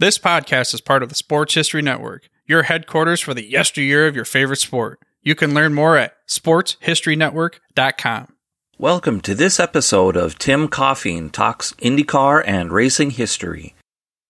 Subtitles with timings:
[0.00, 4.16] This podcast is part of the Sports History Network, your headquarters for the yesteryear of
[4.16, 4.98] your favorite sport.
[5.20, 8.32] You can learn more at sportshistorynetwork.com.
[8.78, 13.74] Welcome to this episode of Tim Coffeen Talks IndyCar and Racing History.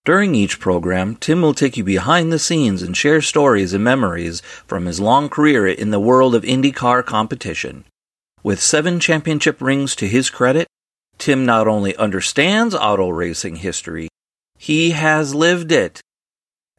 [0.04, 4.40] During each program, Tim will take you behind the scenes and share stories and memories
[4.66, 7.84] from his long career in the world of IndyCar competition.
[8.42, 10.66] With seven championship rings to his credit,
[11.18, 14.08] Tim not only understands auto racing history,
[14.60, 16.02] he has lived it.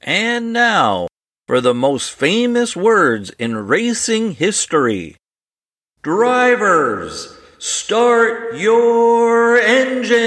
[0.02, 1.08] And now,
[1.48, 5.18] for the most famous words in racing history.
[6.04, 7.36] Drivers!
[7.58, 10.22] Start your engines!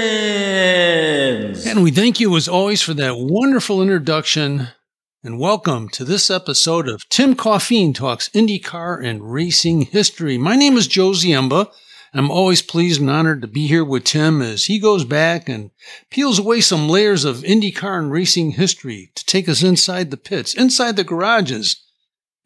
[1.65, 4.67] And we thank you as always for that wonderful introduction.
[5.23, 10.37] And welcome to this episode of Tim Coffeen Talks IndyCar and Racing History.
[10.37, 11.71] My name is Joe Ziemba.
[12.17, 15.71] I'm always pleased and honored to be here with Tim as he goes back and
[16.09, 20.53] peels away some layers of IndyCar and racing history to take us inside the pits,
[20.53, 21.83] inside the garages,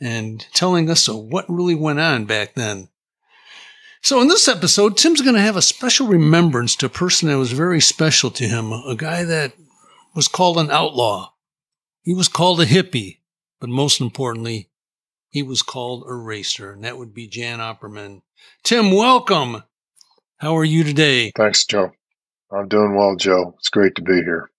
[0.02, 2.90] and telling us what really went on back then.
[4.02, 7.38] So in this episode, Tim's going to have a special remembrance to a person that
[7.38, 9.54] was very special to him, a guy that
[10.16, 11.34] was called an outlaw.
[12.02, 13.20] He was called a hippie,
[13.60, 14.72] but most importantly,
[15.30, 18.24] he was called a racer, and that would be Jan Opperman.
[18.64, 19.64] Tim, welcome.
[20.38, 21.32] How are you today?
[21.36, 21.92] Thanks, Joe.
[22.52, 23.56] I'm doing well, Joe.
[23.58, 24.50] It's great to be here.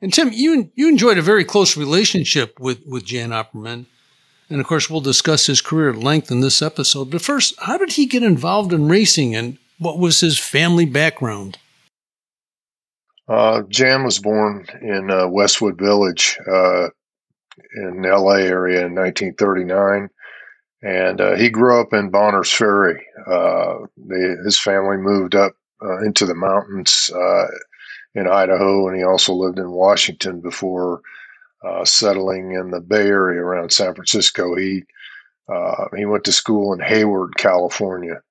[0.00, 3.86] And Tim, you you enjoyed a very close relationship with with Jan Opperman.
[4.50, 7.10] And of course, we'll discuss his career at length in this episode.
[7.10, 11.58] But first, how did he get involved in racing and what was his family background?
[13.26, 16.88] Uh, Jan was born in uh, Westwood Village uh,
[17.76, 20.10] in the LA area in 1939.
[20.84, 23.04] And uh, he grew up in Bonners Ferry.
[23.26, 27.10] Uh, they, his family moved up uh, into the mountains
[28.14, 31.00] in Idaho, and he also lived in Washington before
[31.64, 34.54] uh, settling in the Bay Area around San Francisco.
[34.56, 34.84] He
[35.48, 38.22] uh, he went to school in Hayward, California,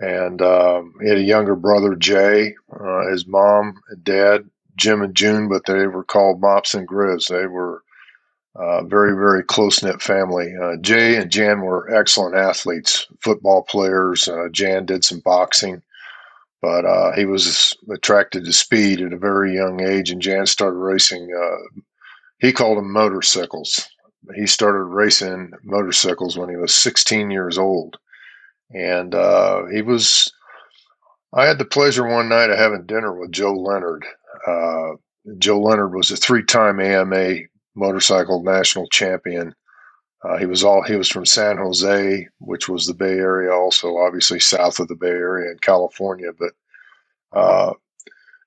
[0.00, 2.54] and um, he had a younger brother, Jay.
[2.78, 7.28] Uh, his mom and dad, Jim and June, but they were called Mops and Grizz.
[7.28, 7.82] They were
[8.54, 10.54] uh, very, very close knit family.
[10.54, 14.28] Uh, Jay and Jan were excellent athletes, football players.
[14.28, 15.82] Uh, Jan did some boxing,
[16.60, 21.30] but he was attracted to speed at a very young age, and Jan started racing
[22.42, 23.88] he called them motorcycles.
[24.34, 27.98] He started racing motorcycles when he was 16 years old.
[28.74, 30.32] And uh, he was,
[31.32, 34.04] I had the pleasure one night of having dinner with Joe Leonard.
[34.44, 34.96] Uh,
[35.38, 37.34] Joe Leonard was a three time AMA
[37.74, 39.54] motorcycle national champion.
[40.24, 43.96] Uh, he was all he was from San Jose, which was the Bay Area, also
[43.98, 46.30] obviously south of the Bay Area in California.
[46.38, 46.52] But
[47.38, 47.72] uh,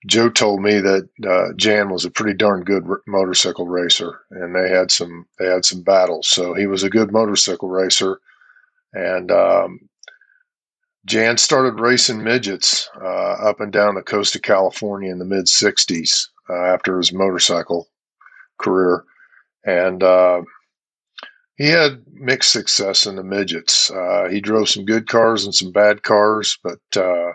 [0.08, 4.56] Joe told me that uh, Jan was a pretty darn good r- motorcycle racer, and
[4.56, 6.28] they had some they had some battles.
[6.28, 8.19] So he was a good motorcycle racer,
[8.94, 9.80] and um,
[11.06, 13.06] Jan started racing midgets uh,
[13.50, 17.88] up and down the coast of California in the mid '60s uh, after his motorcycle
[18.59, 19.03] career,
[19.66, 20.42] and uh,
[21.58, 23.90] he had mixed success in the midgets.
[23.92, 27.31] Uh, he drove some good cars and some bad cars, but uh,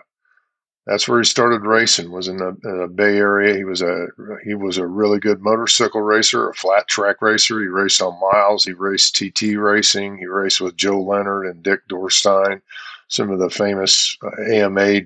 [0.85, 2.11] that's where he started racing.
[2.11, 3.55] Was in the, in the, Bay Area.
[3.55, 4.07] He was a
[4.45, 7.59] he was a really good motorcycle racer, a flat track racer.
[7.59, 8.63] He raced on miles.
[8.63, 10.17] He raced TT racing.
[10.17, 12.61] He raced with Joe Leonard and Dick Dorresteyn,
[13.07, 14.17] some of the famous
[14.51, 14.99] AMA uh,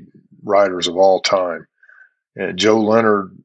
[0.44, 1.68] riders of all time.
[2.36, 3.36] And Joe Leonard,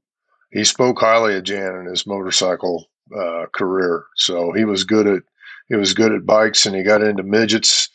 [0.51, 4.05] he spoke highly of Jan and his motorcycle uh, career.
[4.17, 5.23] So he was good at
[5.69, 7.89] he was good at bikes, and he got into midgets.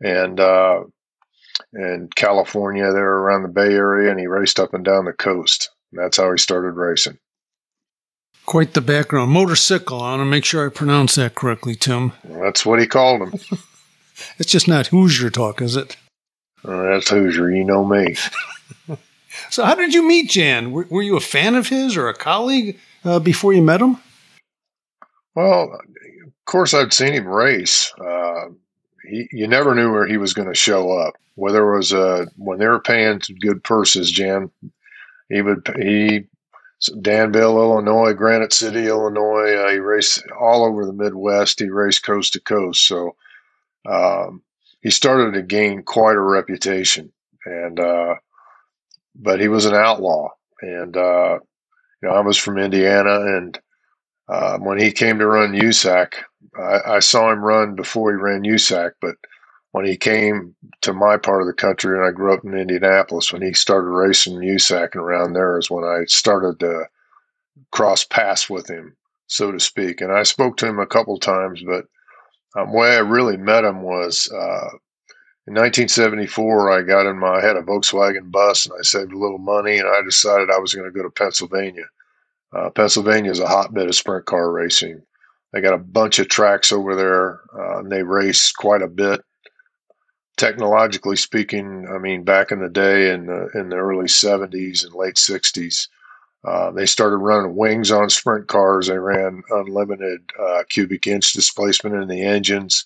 [0.00, 0.84] And uh,
[1.72, 5.70] in California, there around the Bay Area, and he raced up and down the coast.
[5.90, 7.18] And that's how he started racing.
[8.46, 9.32] Quite the background.
[9.32, 10.00] Motorcycle.
[10.00, 12.12] I want to make sure I pronounce that correctly, Tim.
[12.22, 13.34] Well, that's what he called him.
[14.38, 15.96] it's just not Hoosier talk, is it?
[16.64, 17.50] Uh, that's Hoosier.
[17.50, 18.16] You know me.
[19.50, 20.70] so, how did you meet Jan?
[20.70, 23.98] Were, were you a fan of his or a colleague uh, before you met him?
[25.36, 27.92] Well, of course, I'd seen him race.
[28.00, 28.46] Uh,
[29.04, 31.14] he, you never knew where he was going to show up.
[31.36, 34.50] Whether it was uh, when they were paying good purses, Jan,
[35.28, 36.26] he would he
[37.02, 39.54] Danville, Illinois, Granite City, Illinois.
[39.54, 41.60] Uh, he raced all over the Midwest.
[41.60, 42.86] He raced coast to coast.
[42.86, 43.16] So
[43.86, 44.42] um,
[44.80, 47.12] he started to gain quite a reputation.
[47.44, 48.14] And uh,
[49.14, 50.30] but he was an outlaw.
[50.62, 51.38] And uh,
[52.02, 53.58] you know, I was from Indiana, and
[54.28, 56.14] uh, when he came to run USAC,
[56.58, 58.92] I, I, saw him run before he ran USAC.
[59.00, 59.16] But
[59.72, 63.32] when he came to my part of the country, and I grew up in Indianapolis,
[63.32, 66.86] when he started racing USAC and around there is when I started to
[67.70, 68.96] cross paths with him,
[69.28, 70.00] so to speak.
[70.00, 71.86] And I spoke to him a couple times, but
[72.56, 74.70] um, way I really met him was uh,
[75.46, 76.70] in 1974.
[76.70, 79.78] I got in my I had a Volkswagen bus, and I saved a little money,
[79.78, 81.84] and I decided I was going to go to Pennsylvania.
[82.56, 85.02] Uh, Pennsylvania is a hotbed of sprint car racing.
[85.52, 89.22] They got a bunch of tracks over there, uh, and they race quite a bit.
[90.36, 94.94] Technologically speaking, I mean, back in the day, in the in the early 70s and
[94.94, 95.88] late 60s,
[96.44, 98.86] uh, they started running wings on sprint cars.
[98.86, 102.84] They ran unlimited uh, cubic inch displacement in the engines,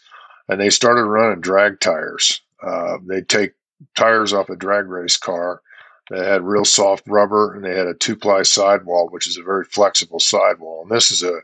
[0.49, 2.41] and they started running drag tires.
[2.63, 3.53] Uh, they'd take
[3.97, 5.61] tires off a drag race car
[6.11, 9.43] that had real soft rubber, and they had a two ply sidewall, which is a
[9.43, 10.83] very flexible sidewall.
[10.83, 11.41] And this is a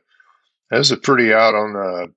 [0.71, 2.13] this is a pretty out on the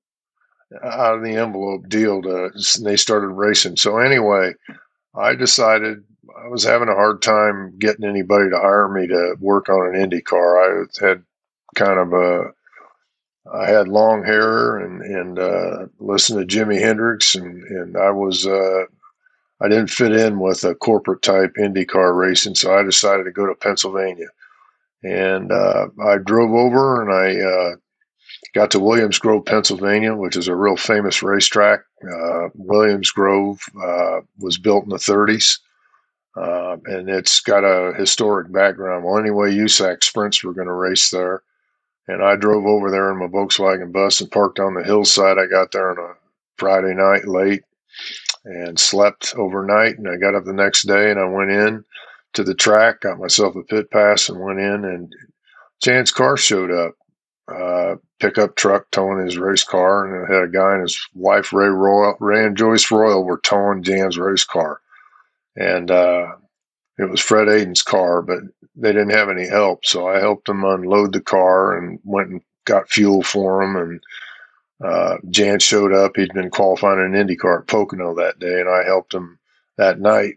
[0.84, 2.22] out of the envelope deal.
[2.24, 2.51] To
[2.81, 3.78] they started racing.
[3.78, 4.54] So anyway,
[5.16, 6.04] I decided
[6.44, 10.01] I was having a hard time getting anybody to hire me to work on an
[10.01, 10.81] Indy car.
[10.81, 11.24] I had
[11.75, 12.54] kind of a
[13.54, 18.48] I had long hair and and uh, listened to Jimi Hendrix, and and I was
[18.48, 18.86] uh,
[19.62, 23.46] I didn't fit in with a corporate type IndyCar racing, so I decided to go
[23.46, 24.30] to Pennsylvania,
[25.04, 27.76] and uh, I drove over and I uh,
[28.54, 31.82] got to Williams Grove, Pennsylvania, which is a real famous racetrack.
[32.04, 35.60] Uh, Williams Grove uh, was built in the 30s.
[36.36, 39.04] Uh, and it's got a historic background.
[39.04, 41.42] Well, anyway, USAC sprints were going to race there.
[42.08, 45.38] And I drove over there in my Volkswagen bus and parked on the hillside.
[45.38, 46.14] I got there on a
[46.58, 47.64] Friday night late
[48.45, 49.97] and slept overnight.
[49.97, 51.83] And I got up the next day and I went in
[52.33, 54.86] to the track, got myself a pit pass, and went in.
[54.86, 55.13] And
[55.81, 56.94] Jan's car showed up.
[57.53, 61.51] Uh, pickup truck towing his race car, and it had a guy and his wife
[61.51, 64.81] Ray Royal, Ray and Joyce Royal were towing Jan's race car
[65.56, 66.27] and uh,
[66.97, 68.39] it was Fred Aiden's car, but
[68.75, 69.86] they didn't have any help.
[69.86, 73.75] So I helped them unload the car and went and got fuel for them.
[73.75, 74.01] And
[74.84, 76.16] uh, Jan showed up.
[76.16, 79.40] He'd been qualifying in an Indy car at Pocono that day, and I helped him
[79.78, 80.36] that night.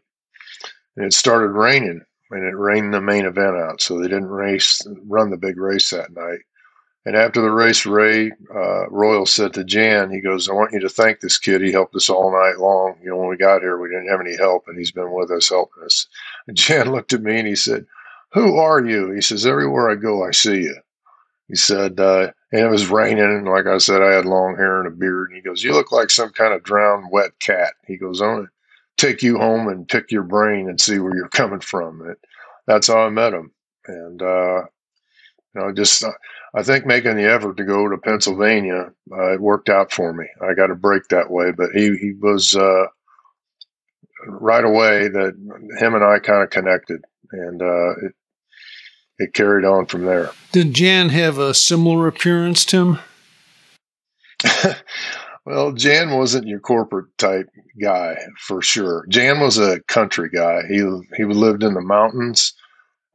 [0.97, 4.81] And it started raining, and it rained the main event out, so they didn't race,
[5.07, 6.41] run the big race that night.
[7.05, 10.79] And after the race, Ray uh, Royal said to Jan, he goes, I want you
[10.81, 11.61] to thank this kid.
[11.61, 12.97] He helped us all night long.
[13.03, 15.31] You know, when we got here, we didn't have any help, and he's been with
[15.33, 16.07] us helping us.
[16.47, 17.87] And Jan looked at me and he said,
[18.35, 19.11] Who are you?
[19.11, 20.77] He says, Everywhere I go, I see you.
[21.49, 23.25] He said, uh, and it was raining.
[23.25, 25.31] And like I said, I had long hair and a beard.
[25.31, 27.75] And he goes, You look like some kind of drowned wet cat.
[27.87, 28.51] He goes, I want to
[29.07, 32.03] take you home and pick your brain and see where you're coming from.
[32.03, 32.17] And
[32.67, 33.53] that's how I met him.
[33.87, 34.63] And, uh,
[35.55, 36.13] you know, just uh,
[36.55, 40.27] I think making the effort to go to Pennsylvania, uh, it worked out for me.
[40.41, 42.87] I got a break that way, but he he was uh,
[44.27, 45.35] right away that
[45.79, 48.15] him and I kind of connected, and uh, it
[49.19, 50.31] it carried on from there.
[50.53, 52.99] Did Jan have a similar appearance, Tim?
[55.47, 57.49] well, Jan wasn't your corporate type
[57.81, 59.07] guy for sure.
[59.09, 60.63] Jan was a country guy.
[60.69, 60.83] He
[61.17, 62.55] he lived in the mountains.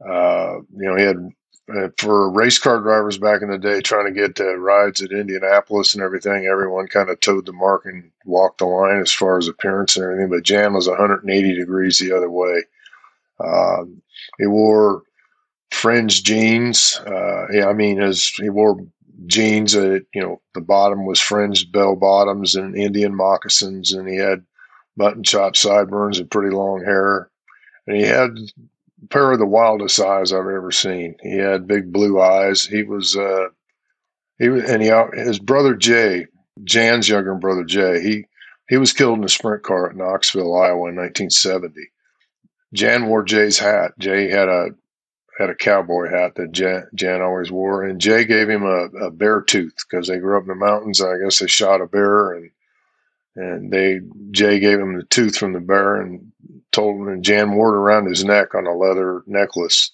[0.02, 1.18] Uh, you know, he had
[1.76, 5.12] uh, for race car drivers back in the day trying to get uh, rides at
[5.12, 9.38] Indianapolis and everything, everyone kind of towed the mark and walked the line as far
[9.38, 10.30] as appearance and everything.
[10.30, 12.64] But Jan was 180 degrees the other way.
[13.44, 14.02] Um,
[14.40, 15.04] he wore
[15.72, 17.00] fringe jeans.
[17.06, 18.78] Uh, yeah, I mean, his, he wore
[19.26, 24.46] jeans you know, the bottom was fringed bell bottoms and Indian moccasins, and he had
[24.96, 27.30] mutton chop sideburns and pretty long hair.
[27.86, 28.38] And he had
[29.04, 31.16] a pair of the wildest eyes I've ever seen.
[31.22, 32.64] He had big blue eyes.
[32.64, 33.48] He was, uh,
[34.40, 36.28] he was, and he, his brother Jay,
[36.64, 38.26] Jan's younger brother Jay, he,
[38.70, 41.74] he was killed in a sprint car at Knoxville, Iowa in 1970.
[42.74, 43.94] Jan wore Jay's hat.
[43.98, 44.70] Jay had a,
[45.38, 49.12] had a cowboy hat that Jan, Jan always wore, and Jay gave him a, a
[49.12, 51.02] bear tooth because they grew up in the mountains.
[51.02, 52.52] I guess they shot a bear, and
[53.36, 54.00] and they
[54.32, 56.32] Jay gave him the tooth from the bear and
[56.72, 59.92] told him and Jan wore it around his neck on a leather necklace.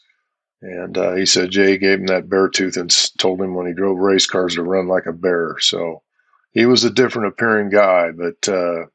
[0.62, 3.74] And uh, he said Jay gave him that bear tooth and told him when he
[3.74, 5.58] drove race cars to run like a bear.
[5.60, 6.02] So
[6.52, 8.86] he was a different appearing guy, but uh,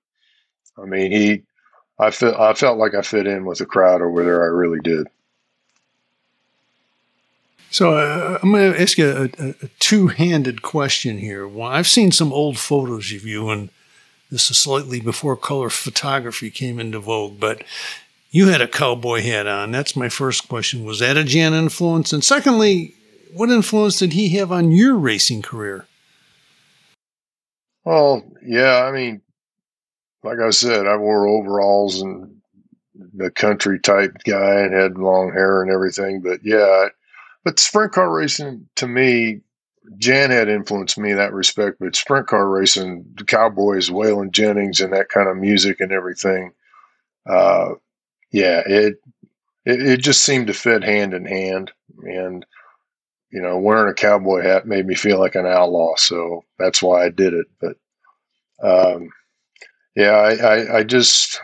[0.81, 1.43] I mean he,
[1.99, 4.43] I felt I felt like I fit in with the crowd over there.
[4.43, 5.09] I really did.
[7.71, 11.47] So uh, I'm going to ask you a, a, a two-handed question here.
[11.47, 13.69] Well, I've seen some old photos of you, and
[14.31, 17.63] this is slightly before color photography came into vogue, but
[18.31, 19.71] you had a cowboy hat on.
[19.71, 20.85] That's my first question.
[20.85, 22.13] Was that a Jan influence?
[22.13, 22.95] And secondly,
[23.35, 25.87] what influence did he have on your racing career?
[27.85, 29.23] Well, yeah, I mean,
[30.23, 32.41] like I said, I wore overalls and
[33.15, 36.21] the country type guy and had long hair and everything.
[36.21, 36.89] But yeah,
[37.49, 39.41] but sprint car racing to me,
[39.97, 41.79] Jan had influenced me in that respect.
[41.81, 46.53] But sprint car racing, the Cowboys, Waylon Jennings, and that kind of music and everything,
[47.27, 47.71] uh,
[48.33, 48.97] yeah, it,
[49.65, 51.73] it it just seemed to fit hand in hand.
[52.03, 52.45] And
[53.31, 57.07] you know, wearing a cowboy hat made me feel like an outlaw, so that's why
[57.07, 57.47] I did it.
[57.63, 57.77] But
[58.63, 59.09] um,
[59.97, 61.41] yeah, I, I, I just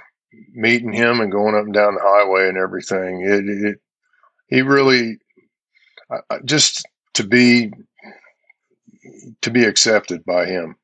[0.53, 3.23] meeting him and going up and down the highway and everything.
[3.23, 3.81] It, it
[4.49, 5.21] he really
[6.45, 7.73] just to be
[9.43, 10.77] to be accepted by him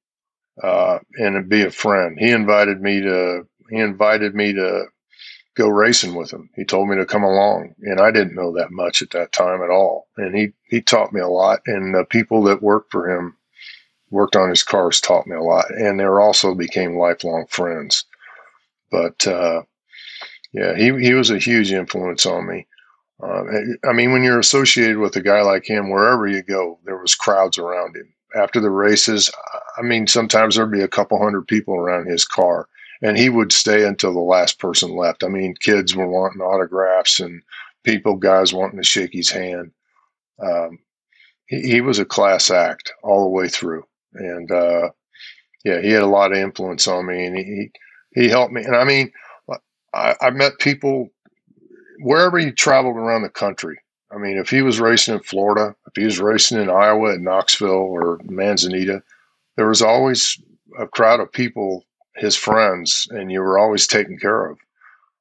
[0.62, 2.18] uh, and be a friend.
[2.18, 4.86] He invited me to he invited me to
[5.56, 6.50] go racing with him.
[6.56, 9.62] He told me to come along, and I didn't know that much at that time
[9.62, 10.08] at all.
[10.16, 13.36] And he he taught me a lot, and the people that worked for him
[14.10, 18.04] worked on his cars taught me a lot, and they also became lifelong friends.
[18.90, 19.62] But uh,
[20.52, 22.66] yeah, he he was a huge influence on me.
[23.22, 23.44] Uh,
[23.88, 27.14] I mean, when you're associated with a guy like him, wherever you go, there was
[27.14, 28.12] crowds around him.
[28.34, 29.30] After the races,
[29.76, 32.68] I mean, sometimes there'd be a couple hundred people around his car,
[33.02, 35.24] and he would stay until the last person left.
[35.24, 37.42] I mean, kids were wanting autographs and
[37.82, 39.72] people, guys wanting to shake his hand.
[40.40, 40.78] Um,
[41.46, 43.84] he, he, was a class act all the way through,
[44.14, 44.90] and uh,
[45.64, 47.70] yeah, he had a lot of influence on me, and he
[48.14, 48.62] he helped me.
[48.62, 49.12] And I mean,
[49.92, 51.10] I, I met people
[52.00, 53.78] wherever he traveled around the country.
[54.12, 57.21] I mean, if he was racing in Florida, if he was racing in Iowa at
[57.21, 59.02] Knoxville or Manzanita,
[59.57, 60.40] there was always
[60.78, 61.85] a crowd of people,
[62.16, 64.59] his friends, and you were always taken care of.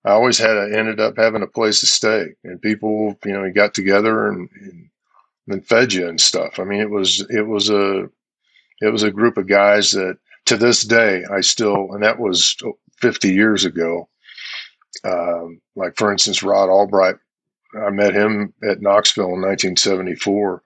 [0.05, 3.43] I always had a, ended up having a place to stay, and people, you know,
[3.43, 4.89] he got together and, and
[5.47, 6.59] then fed you and stuff.
[6.59, 8.09] I mean, it was it was a
[8.81, 12.55] it was a group of guys that to this day I still, and that was
[12.97, 14.07] 50 years ago.
[15.03, 17.15] Um, like for instance, Rod Albright,
[17.75, 20.63] I met him at Knoxville in 1974,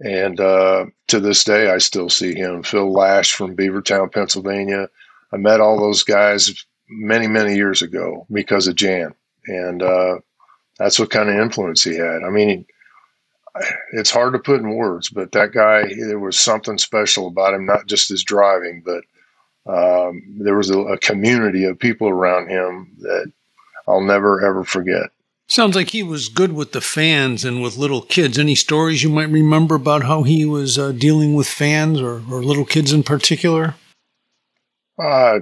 [0.00, 2.62] and uh, to this day I still see him.
[2.62, 4.88] Phil Lash from Beavertown, Pennsylvania.
[5.32, 9.14] I met all those guys many many years ago because of Jan,
[9.46, 10.16] and uh,
[10.78, 12.22] that's what kind of influence he had.
[12.26, 12.66] I mean.
[13.92, 17.64] it's hard to put in words, but that guy, there was something special about him,
[17.64, 19.02] not just his driving, but
[19.66, 23.32] um, there was a, a, community of people around him that
[23.88, 25.10] I'll never ever forget.
[25.48, 28.36] Sounds like he was good with the fans and with little kids.
[28.36, 32.42] Any stories you might remember about how he was uh, dealing with fans or, or
[32.42, 33.76] little kids in particular?
[34.98, 35.40] Uh,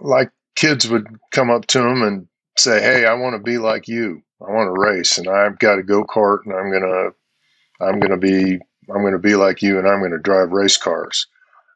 [0.00, 3.86] like kids would come up to him and say, "Hey, I want to be like
[3.86, 4.22] you.
[4.40, 7.10] I want to race, and I've got a go kart, and I'm gonna,
[7.80, 8.58] I'm gonna be,
[8.94, 11.26] I'm gonna be like you, and I'm gonna drive race cars."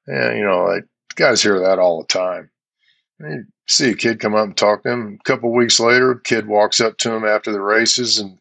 [0.06, 0.84] And you know, like,
[1.16, 2.50] guys hear that all the time.
[3.66, 5.18] See a kid come up and talk to him.
[5.20, 8.38] A couple weeks later, kid walks up to him after the races, and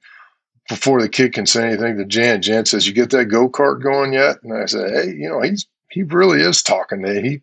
[0.69, 3.81] before the kid can say anything to Jan, Jan says, "You get that go kart
[3.81, 7.41] going yet?" And I said, "Hey, you know, he's he really is talking to he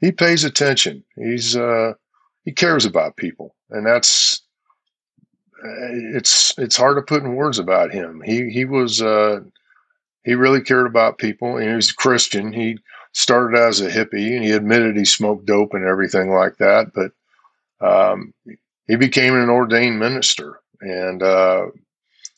[0.00, 1.04] he pays attention.
[1.16, 1.94] He's uh
[2.44, 4.42] he cares about people, and that's
[5.64, 8.22] it's it's hard to put in words about him.
[8.24, 9.40] He he was uh
[10.24, 12.52] he really cared about people, and he was a Christian.
[12.52, 12.78] He
[13.14, 17.12] started as a hippie and he admitted he smoked dope and everything like that, but
[17.86, 18.34] um,
[18.86, 21.66] he became an ordained minister and uh,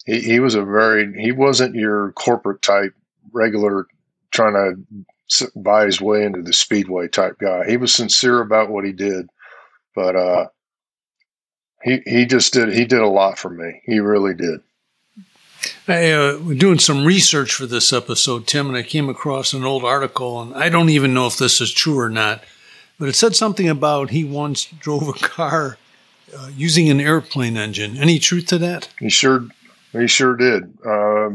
[0.06, 2.95] he, he was a very he wasn't your corporate type
[3.33, 3.87] regular
[4.33, 7.68] trying to buy his way into the speedway type guy.
[7.68, 9.28] He was sincere about what he did,
[9.95, 10.47] but uh,
[11.83, 13.83] he he just did he did a lot for me.
[13.85, 14.61] He really did.
[15.89, 19.85] I uh, doing some research for this episode, Tim, and I came across an old
[19.85, 22.43] article, and I don't even know if this is true or not,
[22.99, 25.79] but it said something about he once drove a car
[26.37, 27.97] uh, using an airplane engine.
[27.97, 28.89] Any truth to that?
[28.99, 29.47] He sure,
[29.93, 30.77] he sure did.
[30.85, 31.31] Uh,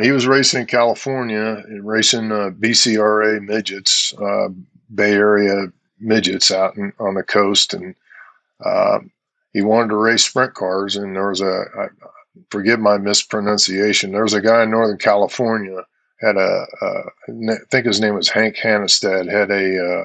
[0.00, 4.48] he was racing in California, racing uh, BCRA midgets, uh,
[4.94, 5.66] Bay Area
[6.00, 7.94] midgets out in, on the coast, and
[8.64, 8.98] uh,
[9.52, 10.96] he wanted to race sprint cars.
[10.96, 11.64] And there was a,
[12.50, 14.12] forgive my mispronunciation.
[14.12, 15.82] There was a guy in Northern California
[16.20, 20.04] had a, I think his name was Hank Hannestad had a uh,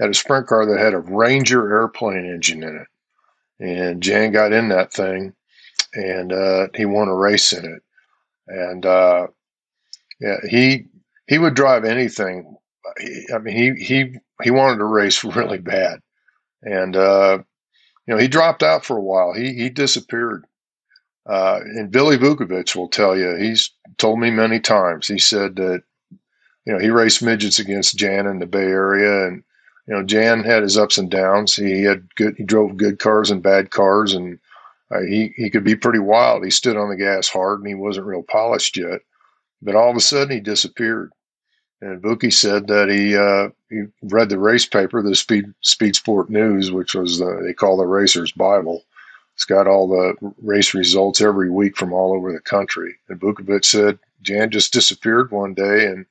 [0.00, 2.86] had a sprint car that had a Ranger airplane engine in it,
[3.64, 5.34] and Jan got in that thing,
[5.94, 7.82] and uh, he won a race in it.
[8.46, 9.28] and uh,
[10.20, 10.86] yeah, he
[11.26, 12.56] he would drive anything.
[13.34, 16.00] I mean, he he he wanted to race really bad,
[16.62, 17.38] and uh,
[18.06, 19.32] you know he dropped out for a while.
[19.34, 20.44] He he disappeared.
[21.28, 23.36] Uh, and Billy Vukovich will tell you.
[23.36, 25.06] He's told me many times.
[25.06, 25.82] He said that
[26.64, 29.44] you know he raced midgets against Jan in the Bay Area, and
[29.86, 31.54] you know Jan had his ups and downs.
[31.54, 32.36] He had good.
[32.38, 34.38] He drove good cars and bad cars, and
[34.90, 36.44] uh, he he could be pretty wild.
[36.44, 39.00] He stood on the gas hard, and he wasn't real polished yet.
[39.60, 41.12] But all of a sudden, he disappeared.
[41.80, 46.30] And Vukie said that he uh, he read the race paper, the Speed Speed Sport
[46.30, 48.82] News, which was the, they call the Racer's Bible.
[49.38, 52.96] It's got all the race results every week from all over the country.
[53.08, 56.06] And Vukovich said Jan just disappeared one day, and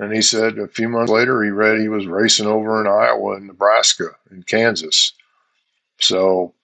[0.00, 3.36] and he said a few months later he read he was racing over in Iowa
[3.36, 5.12] and Nebraska and Kansas.
[6.00, 6.54] So,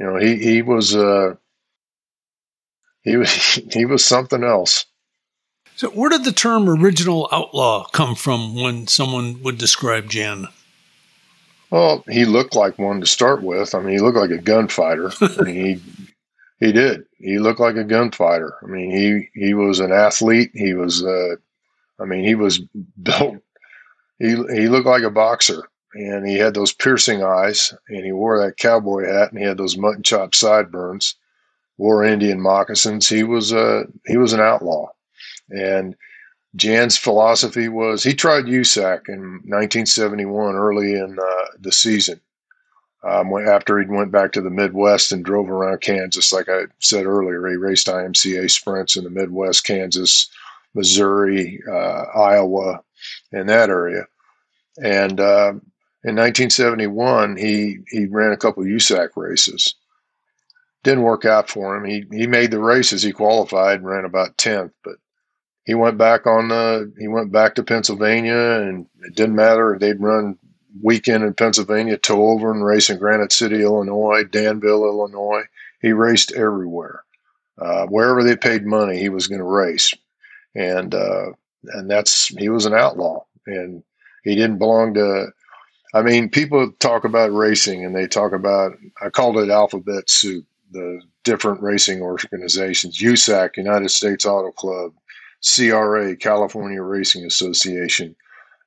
[0.00, 1.36] you know, he he was uh,
[3.02, 3.30] he was
[3.70, 4.84] he was something else.
[5.76, 10.48] So, where did the term original outlaw come from when someone would describe Jan?
[11.70, 13.74] Well, he looked like one to start with.
[13.74, 15.10] I mean, he looked like a gunfighter.
[15.20, 16.06] I mean, he
[16.66, 17.04] he did.
[17.18, 18.54] He looked like a gunfighter.
[18.62, 20.50] I mean, he he was an athlete.
[20.54, 21.04] He was.
[21.04, 21.36] Uh,
[22.00, 22.58] I mean, he was
[23.02, 23.36] built.
[24.18, 28.38] He he looked like a boxer, and he had those piercing eyes, and he wore
[28.38, 31.16] that cowboy hat, and he had those mutton chop sideburns.
[31.78, 33.08] Wore Indian moccasins.
[33.08, 34.88] He was a he was an outlaw.
[35.50, 35.94] And
[36.56, 42.20] Jan's philosophy was he tried USAC in 1971, early in uh, the season.
[43.04, 47.04] Um, after he went back to the Midwest and drove around Kansas, like I said
[47.04, 50.28] earlier, he raced IMCA sprints in the Midwest, Kansas,
[50.74, 52.82] Missouri, uh, Iowa,
[53.30, 54.06] and that area.
[54.82, 55.52] And uh,
[56.04, 59.74] in 1971, he he ran a couple USAC races.
[60.82, 61.84] Didn't work out for him.
[61.84, 63.02] He he made the races.
[63.02, 64.96] He qualified and ran about 10th, but
[65.66, 69.76] he went back on the he went back to Pennsylvania, and it didn't matter.
[69.78, 70.38] They'd run
[70.82, 75.42] weekend in Pennsylvania, tow over and race in Granite City, Illinois, Danville, Illinois.
[75.82, 77.04] He raced everywhere.
[77.60, 79.92] Uh, wherever they paid money, he was going to race,
[80.54, 81.26] and uh,
[81.74, 83.82] and that's he was an outlaw, and
[84.24, 85.28] he didn't belong to.
[85.94, 88.72] I mean, people talk about racing, and they talk about.
[89.02, 90.46] I called it alphabet soup.
[90.72, 94.92] The different racing organizations: USAC, United States Auto Club,
[95.42, 98.16] CRA, California Racing Association,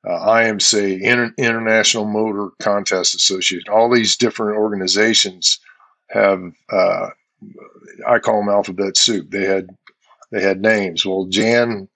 [0.08, 0.40] uh,
[0.74, 3.72] Inter- International Motor Contest Association.
[3.72, 5.60] All these different organizations
[6.10, 7.10] have, uh,
[8.08, 9.32] I call them alphabet soup.
[9.32, 9.70] They had
[10.32, 11.06] they had names.
[11.06, 11.88] Well, Jan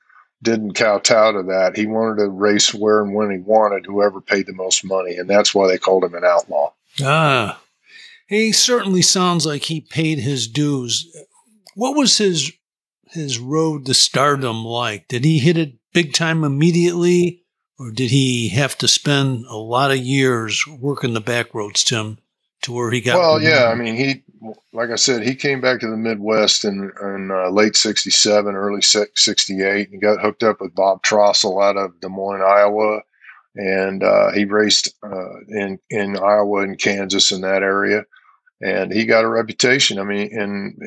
[0.41, 1.77] didn't kowtow to that.
[1.77, 5.29] He wanted to race where and when he wanted, whoever paid the most money, and
[5.29, 6.73] that's why they called him an outlaw.
[7.01, 7.61] Ah,
[8.27, 11.07] he certainly sounds like he paid his dues.
[11.75, 12.51] What was his
[13.13, 15.07] his road to stardom like?
[15.07, 17.43] Did he hit it big time immediately,
[17.79, 22.17] or did he have to spend a lot of years working the back roads, Tim,
[22.63, 23.17] to where he got?
[23.17, 24.23] Well, yeah, I mean, he,
[24.73, 28.81] like I said, he came back to the Midwest in, in uh, late '67, early
[28.81, 29.89] '68.
[29.89, 33.01] He got hooked up with Bob Trostle out of Des Moines, Iowa,
[33.55, 38.05] and uh, he raced uh, in in Iowa and Kansas in that area
[38.63, 39.99] and he got a reputation.
[39.99, 40.81] I mean, and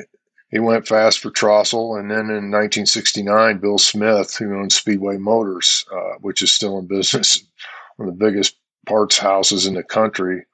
[0.50, 5.84] he went fast for Trostle, and then in 1969, Bill Smith, who owns Speedway Motors,
[5.92, 7.44] uh, which is still in business,
[7.96, 8.56] one of the biggest
[8.86, 10.46] parts houses in the country,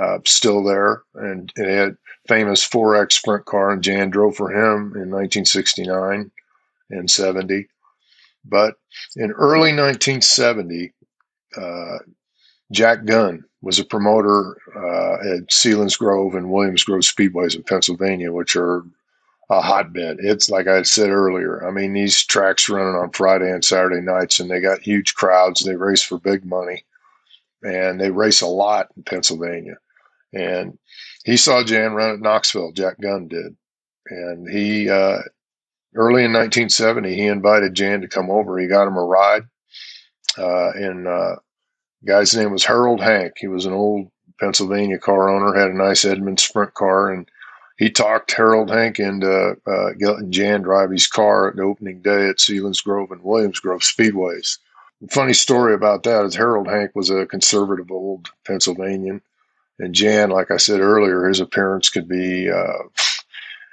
[0.00, 4.94] uh, still there, and it had famous 4X sprint car, and Jan drove for him
[4.94, 6.30] in 1969
[6.90, 7.68] and 70.
[8.46, 8.74] But
[9.16, 10.92] in early 1970,
[11.56, 11.98] uh,
[12.72, 18.56] Jack Gunn was a promoter uh, at Selinsgrove and Williams Grove Speedways in Pennsylvania, which
[18.56, 18.84] are
[19.50, 20.18] a hotbed.
[20.20, 21.66] It's like I said earlier.
[21.66, 25.62] I mean, these tracks running on Friday and Saturday nights, and they got huge crowds.
[25.62, 26.84] They race for big money,
[27.62, 29.76] and they race a lot in Pennsylvania.
[30.32, 30.78] And
[31.24, 32.72] he saw Jan run at Knoxville.
[32.72, 33.56] Jack Gunn did,
[34.08, 35.20] and he uh,
[35.94, 38.58] early in 1970 he invited Jan to come over.
[38.58, 39.44] He got him a ride,
[40.38, 41.36] uh, and uh,
[42.06, 43.34] guy's name was Harold Hank.
[43.36, 44.08] He was an old
[44.40, 47.28] Pennsylvania car owner, had a nice Edmund Sprint car, and
[47.76, 52.28] he talked Harold Hank into uh, letting Jan drive his car at the opening day
[52.28, 54.58] at Selinsgrove and Williams Grove Speedways.
[55.10, 59.20] Funny story about that is Harold Hank was a conservative old Pennsylvanian,
[59.78, 62.84] and Jan, like I said earlier, his appearance could be uh,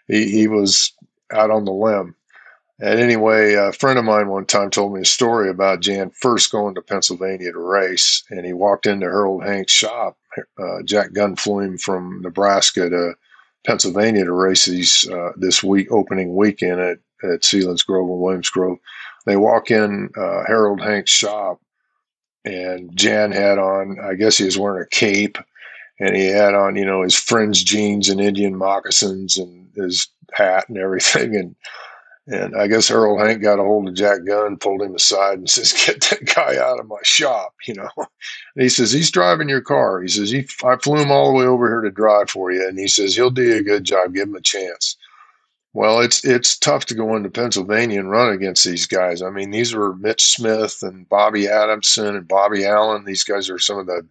[0.07, 0.93] he, he was
[1.31, 2.15] out on the limb.
[2.79, 6.51] And anyway, a friend of mine one time told me a story about Jan first
[6.51, 10.17] going to Pennsylvania to race, and he walked into Harold Hank's shop.
[10.57, 13.13] Uh, Jack Gunn flew him from Nebraska to
[13.65, 18.77] Pennsylvania to race these uh, this week opening weekend at, at Selinsgrove and Williams Grove.
[19.25, 21.61] They walk in uh, Harold Hank's shop,
[22.43, 25.37] and Jan had on, I guess he was wearing a cape,
[25.99, 30.67] and he had on, you know, his fringe jeans and Indian moccasins and his hat
[30.69, 31.35] and everything.
[31.35, 31.55] And
[32.31, 35.49] and I guess Earl Hank got a hold of Jack Gunn, pulled him aside, and
[35.49, 39.49] says, "Get that guy out of my shop." You know, and he says he's driving
[39.49, 40.01] your car.
[40.01, 42.67] He says he, I flew him all the way over here to drive for you,
[42.67, 44.13] and he says he'll do a good job.
[44.13, 44.95] Give him a chance.
[45.73, 49.21] Well, it's it's tough to go into Pennsylvania and run against these guys.
[49.21, 53.05] I mean, these were Mitch Smith and Bobby Adamson and Bobby Allen.
[53.05, 54.07] These guys are some of the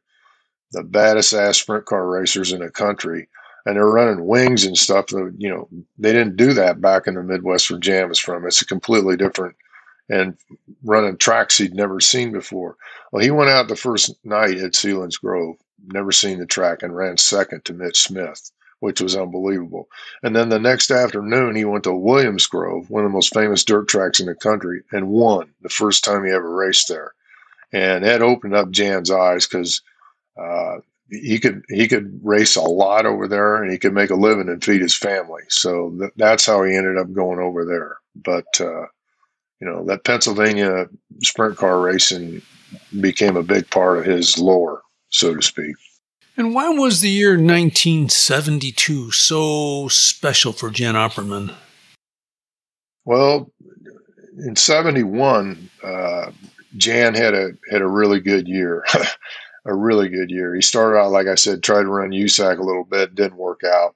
[0.73, 3.29] the baddest ass sprint car racers in the country
[3.67, 5.09] and they're running wings and stuff.
[5.09, 5.69] That, you know,
[5.99, 8.47] they didn't do that back in the Midwest where Jan was from.
[8.47, 9.57] It's a completely different
[10.11, 10.37] and
[10.83, 12.77] running tracks he'd never seen before.
[13.13, 17.17] Well, he went out the first night at Selinsgrove, never seen the track, and ran
[17.17, 19.89] second to Mitch Smith, which was unbelievable.
[20.23, 23.65] And then the next afternoon, he went to Williams Grove, one of the most famous
[23.65, 27.13] dirt tracks in the country, and won the first time he ever raced there.
[27.73, 29.81] And that opened up Jan's eyes because
[30.37, 30.79] uh,
[31.11, 34.49] he could he could race a lot over there and he could make a living
[34.49, 35.43] and feed his family.
[35.49, 37.99] So th- that's how he ended up going over there.
[38.15, 38.87] But uh,
[39.61, 40.89] you know that Pennsylvania
[41.23, 42.43] sprint car racing
[43.01, 45.75] became a big part of his lore, so to speak.
[46.37, 51.55] And why was the year 1972 so special for Jan Opperman?
[53.05, 53.51] Well,
[54.39, 56.31] in '71, uh,
[56.77, 58.85] Jan had a had a really good year.
[59.65, 60.55] a really good year.
[60.55, 63.63] He started out, like I said, tried to run USAC a little bit, didn't work
[63.65, 63.95] out.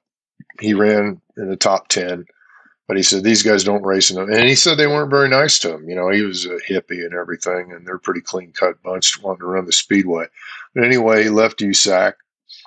[0.60, 2.26] He ran in the top 10,
[2.86, 4.30] but he said, these guys don't race them.
[4.30, 5.88] And he said they weren't very nice to him.
[5.88, 9.40] You know, he was a hippie and everything, and they're pretty clean cut bunch wanting
[9.40, 10.26] to run the speedway.
[10.74, 12.14] But anyway, he left USAC.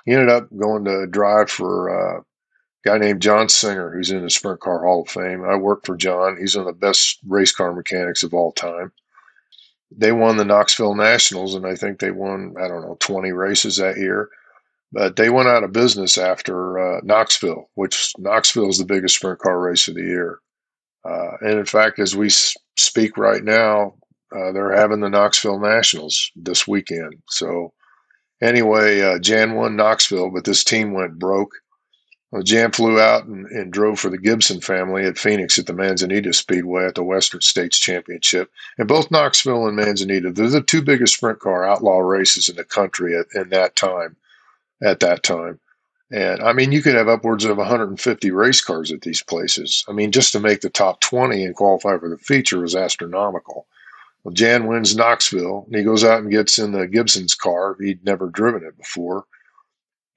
[0.04, 2.24] He ended up going to drive for uh, a
[2.84, 5.44] guy named John Singer, who's in the Sprint Car Hall of Fame.
[5.44, 6.36] I worked for John.
[6.38, 8.92] He's one of the best race car mechanics of all time
[9.90, 13.76] they won the Knoxville Nationals, and I think they won I don't know twenty races
[13.76, 14.28] that year.
[14.90, 19.38] But they went out of business after uh, Knoxville, which Knoxville is the biggest sprint
[19.38, 20.38] car race of the year.
[21.04, 23.94] Uh, and in fact, as we speak right now,
[24.34, 27.14] uh, they're having the Knoxville Nationals this weekend.
[27.28, 27.72] So
[28.42, 31.52] anyway, uh, Jan won Knoxville, but this team went broke.
[32.30, 35.72] Well, Jan flew out and, and, drove for the Gibson family at Phoenix at the
[35.72, 38.50] Manzanita Speedway at the Western States Championship.
[38.76, 42.64] And both Knoxville and Manzanita, they're the two biggest sprint car outlaw races in the
[42.64, 44.16] country at, in that time.
[44.82, 45.58] At that time.
[46.10, 49.84] And I mean, you could have upwards of 150 race cars at these places.
[49.88, 53.66] I mean, just to make the top 20 and qualify for the feature was astronomical.
[54.22, 57.76] Well, Jan wins Knoxville, and he goes out and gets in the Gibson's car.
[57.80, 59.24] He'd never driven it before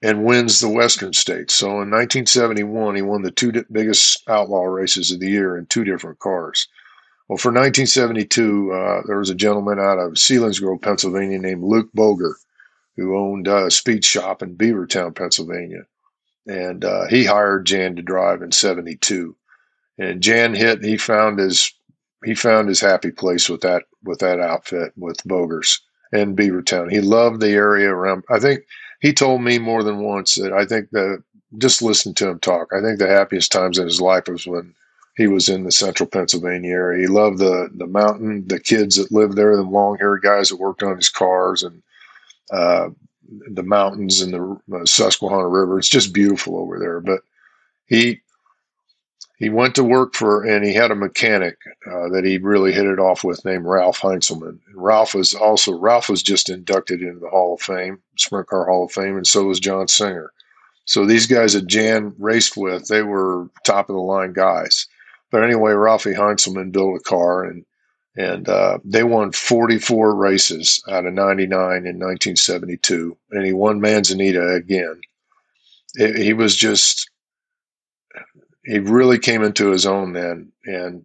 [0.02, 1.54] and wins the Western States.
[1.54, 5.84] So in 1971, he won the two biggest outlaw races of the year in two
[5.84, 6.66] different cars.
[7.28, 12.36] Well, for 1972, uh, there was a gentleman out of Selinsgrove, Pennsylvania, named Luke Boger,
[12.96, 15.84] who owned a speed shop in Beavertown, Pennsylvania,
[16.46, 19.36] and uh, he hired Jan to drive in '72.
[19.98, 20.84] And Jan hit.
[20.84, 21.72] He found his
[22.24, 25.80] he found his happy place with that with that outfit with Bogers
[26.12, 26.90] in Beavertown.
[26.90, 28.24] He loved the area around.
[28.28, 28.64] I think
[29.02, 31.22] he told me more than once that I think that
[31.58, 32.68] just listen to him talk.
[32.72, 34.74] I think the happiest times in his life was when
[35.16, 37.02] he was in the central Pennsylvania area.
[37.02, 40.56] He loved the the mountain, the kids that lived there, the long haired guys that
[40.60, 41.82] worked on his cars, and
[42.52, 42.90] uh,
[43.52, 44.32] the mountains and
[44.68, 45.78] the Susquehanna River.
[45.78, 47.00] It's just beautiful over there.
[47.00, 47.22] But
[47.86, 48.20] he
[49.42, 52.86] he went to work for, and he had a mechanic uh, that he really hit
[52.86, 54.60] it off with named Ralph Heinzelman.
[54.68, 58.66] And Ralph was also, Ralph was just inducted into the Hall of Fame, Sprint Car
[58.66, 60.32] Hall of Fame, and so was John Singer.
[60.84, 64.86] So these guys that Jan raced with, they were top of the line guys.
[65.32, 67.64] But anyway, Ralphie Heinzelman built a car and
[68.14, 74.54] and uh, they won 44 races out of 99 in 1972, and he won Manzanita
[74.54, 75.00] again.
[75.94, 77.10] It, he was just
[78.64, 80.52] he really came into his own then.
[80.64, 81.04] And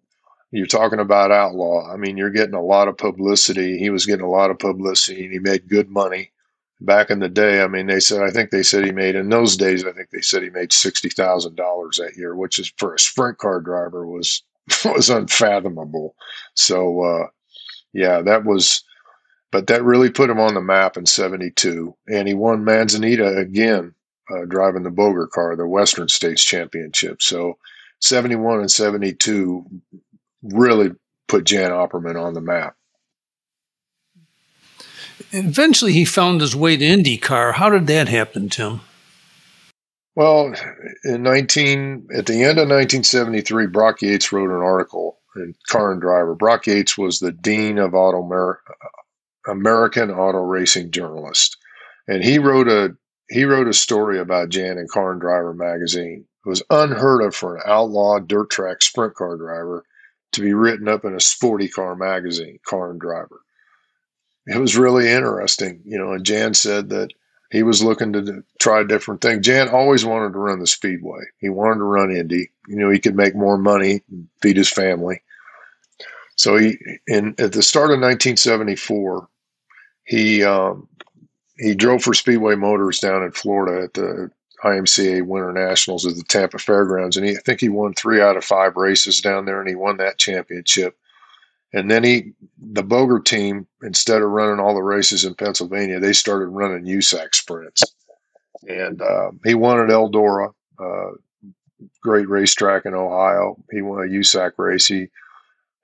[0.51, 1.91] you're talking about outlaw.
[1.91, 3.77] I mean, you're getting a lot of publicity.
[3.77, 6.31] He was getting a lot of publicity and he made good money.
[6.79, 9.29] Back in the day, I mean, they said, I think they said he made, in
[9.29, 12.99] those days, I think they said he made $60,000 that year, which is for a
[12.99, 14.43] sprint car driver was,
[14.85, 16.15] was unfathomable.
[16.53, 17.27] So, uh,
[17.93, 18.83] yeah, that was,
[19.51, 21.95] but that really put him on the map in 72.
[22.07, 23.95] And he won Manzanita again
[24.29, 27.21] uh, driving the Boger car, the Western States Championship.
[27.21, 27.57] So
[28.01, 29.65] 71 and 72
[30.43, 30.91] really
[31.27, 32.75] put Jan Opperman on the map.
[35.31, 37.53] Eventually, he found his way to IndyCar.
[37.53, 38.81] How did that happen, Tim?
[40.15, 40.53] Well,
[41.03, 46.01] in 19 at the end of 1973, Brock Yates wrote an article and car and
[46.01, 46.33] driver.
[46.33, 48.61] Brock Yates was the dean of auto Amer-
[49.47, 51.57] American auto racing journalist,
[52.07, 52.95] and he wrote a
[53.29, 56.25] he wrote a story about Jan in Car and Driver magazine.
[56.45, 59.83] It was unheard of for an outlaw dirt track sprint car driver
[60.33, 63.41] to be written up in a sporty car magazine, Car and Driver.
[64.45, 66.13] It was really interesting, you know.
[66.13, 67.09] And Jan said that
[67.51, 69.41] he was looking to try a different thing.
[69.41, 71.21] Jan always wanted to run the speedway.
[71.39, 72.51] He wanted to run Indy.
[72.67, 74.01] You know, he could make more money,
[74.41, 75.21] feed his family.
[76.35, 79.27] So he, in at the start of 1974,
[80.03, 80.87] he um,
[81.59, 84.31] he drove for Speedway Motors down in Florida at the
[84.63, 88.37] IMCA Winter Nationals at the Tampa Fairgrounds, and he, I think he won three out
[88.37, 90.97] of five races down there, and he won that championship.
[91.73, 96.13] And then he, the Boger team, instead of running all the races in Pennsylvania, they
[96.13, 97.83] started running USAC sprints.
[98.67, 101.11] And uh, he won at Eldora, uh,
[102.01, 103.57] great racetrack in Ohio.
[103.71, 104.87] He won a USAC race.
[104.87, 105.09] He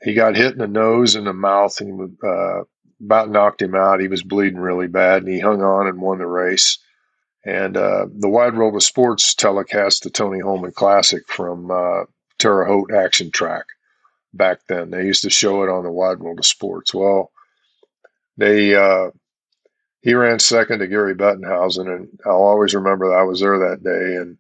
[0.02, 2.64] he got hit in the nose and the mouth, and uh,
[3.04, 4.00] about knocked him out.
[4.00, 6.78] He was bleeding really bad, and he hung on and won the race.
[7.46, 12.06] And uh, the Wide World of Sports telecast the Tony Hulman Classic from uh,
[12.40, 13.66] Terre Haute Action Track
[14.34, 14.92] back then.
[14.92, 16.94] They used to show it on the Wide World of Sports.
[16.94, 17.32] Well,
[18.38, 19.12] they uh,
[20.02, 23.84] he ran second to Gary Bettenhausen, and I'll always remember that I was there that
[23.84, 24.16] day.
[24.16, 24.38] And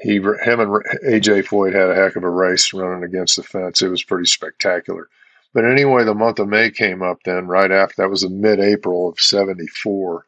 [0.00, 3.82] he, him, and AJ Foyt had a heck of a race running against the fence.
[3.82, 5.08] It was pretty spectacular.
[5.54, 8.60] But anyway, the month of May came up then, right after that was the mid
[8.60, 10.24] April of 74.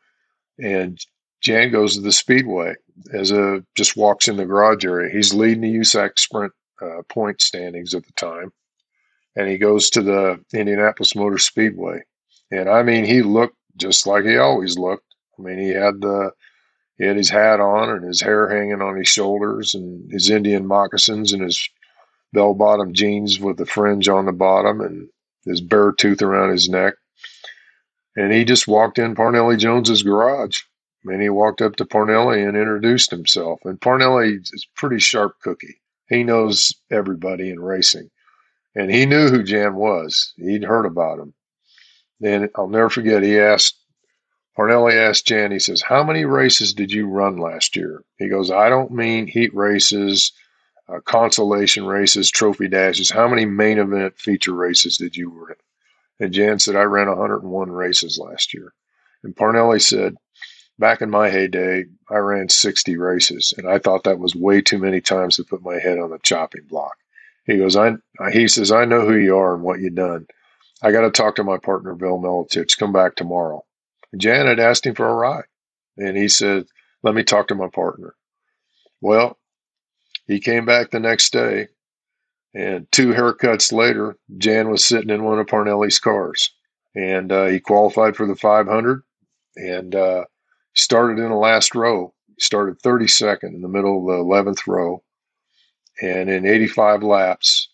[0.59, 0.99] And
[1.41, 2.75] Jan goes to the speedway
[3.13, 5.13] as a just walks in the garage area.
[5.13, 8.53] He's leading the USAC sprint uh, point standings at the time
[9.37, 12.03] and he goes to the Indianapolis Motor Speedway.
[12.51, 15.15] And I mean, he looked just like he always looked.
[15.39, 16.31] I mean, he had the
[16.99, 20.67] he had his hat on and his hair hanging on his shoulders and his Indian
[20.67, 21.69] moccasins and his
[22.33, 25.09] bell bottom jeans with the fringe on the bottom and
[25.45, 26.95] his bare tooth around his neck.
[28.17, 30.61] And he just walked in Parnelli Jones's garage.
[31.05, 33.61] And he walked up to Parnelli and introduced himself.
[33.65, 35.81] And Parnelli is pretty sharp cookie.
[36.09, 38.11] He knows everybody in racing
[38.75, 40.33] and he knew who Jan was.
[40.37, 41.35] He'd heard about him.
[42.23, 43.23] And I'll never forget.
[43.23, 43.79] He asked
[44.59, 45.51] Parnelli asked Jan.
[45.51, 49.27] He says, "How many races did you run last year?" He goes, "I don't mean
[49.27, 50.33] heat races,
[50.89, 53.11] uh, consolation races, trophy dashes.
[53.11, 55.57] How many main event feature races did you run?"
[56.21, 58.73] And Jan said, "I ran 101 races last year."
[59.23, 60.17] And Parnelli said,
[60.79, 64.79] "Back in my heyday, I ran 60 races, and I thought that was way too
[64.79, 66.97] many times to put my head on the chopping block."
[67.47, 67.93] He goes, I,
[68.33, 70.27] he says, I know who you are and what you've done.
[70.83, 72.79] I got to talk to my partner, Vel Miletich.
[72.79, 73.65] Come back tomorrow.
[74.17, 75.45] Janet asked him for a ride.
[75.97, 76.67] And he said,
[77.03, 78.15] let me talk to my partner.
[79.01, 79.39] Well,
[80.27, 81.69] he came back the next day
[82.55, 86.51] and two haircuts later, Jan was sitting in one of Parnelli's cars
[86.95, 89.03] and uh, he qualified for the 500
[89.57, 90.25] and uh,
[90.75, 92.15] started in the last row.
[92.29, 95.03] He started 32nd in the middle of the 11th row
[96.01, 97.69] and in 85 laps,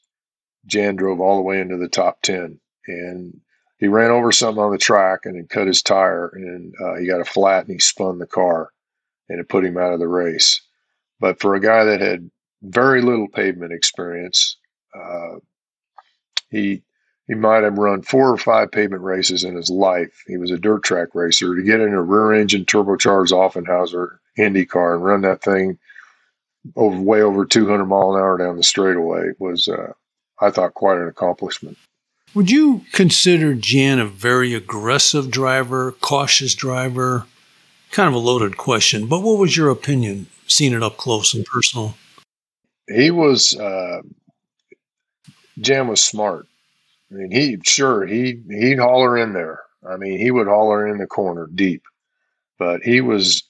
[0.67, 2.61] Jan drove all the way into the top 10.
[2.87, 3.41] And
[3.79, 7.21] he ran over something on the track and cut his tire and uh, he got
[7.21, 8.71] a flat and he spun the car
[9.29, 10.61] and it put him out of the race.
[11.21, 12.31] But for a guy that had
[12.62, 14.57] very little pavement experience,
[14.94, 15.37] uh,
[16.51, 16.83] he
[17.27, 20.25] he might have run four or five pavement races in his life.
[20.27, 21.55] He was a dirt track racer.
[21.55, 25.79] To get in a rear engine turbocharged Offenhauser Indy car and run that thing
[26.75, 29.92] over way over 200 mile an hour down the straightaway was, uh,
[30.40, 31.79] I thought, quite an accomplishment.
[32.35, 37.27] Would you consider Jan a very aggressive driver, cautious driver?
[37.92, 41.44] Kind of a loaded question, but what was your opinion, seeing it up close and
[41.44, 41.94] personal?
[42.90, 44.03] He was, uh,
[45.61, 46.46] Jan was smart.
[47.11, 49.62] I mean, he sure he he'd holler in there.
[49.88, 51.83] I mean, he would holler in the corner deep,
[52.59, 53.42] but he was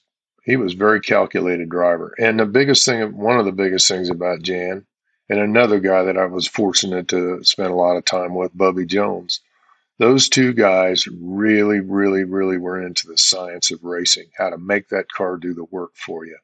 [0.43, 2.13] he was very calculated driver.
[2.19, 4.85] And the biggest thing, one of the biggest things about Jan,
[5.29, 8.85] and another guy that I was fortunate to spend a lot of time with, Bubby
[8.85, 9.41] Jones.
[9.99, 14.89] Those two guys really, really, really were into the science of racing, how to make
[14.89, 16.37] that car do the work for you.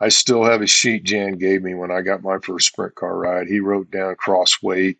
[0.00, 3.16] I still have a sheet Jan gave me when I got my first sprint car
[3.16, 3.48] ride.
[3.48, 4.98] He wrote down cross weight,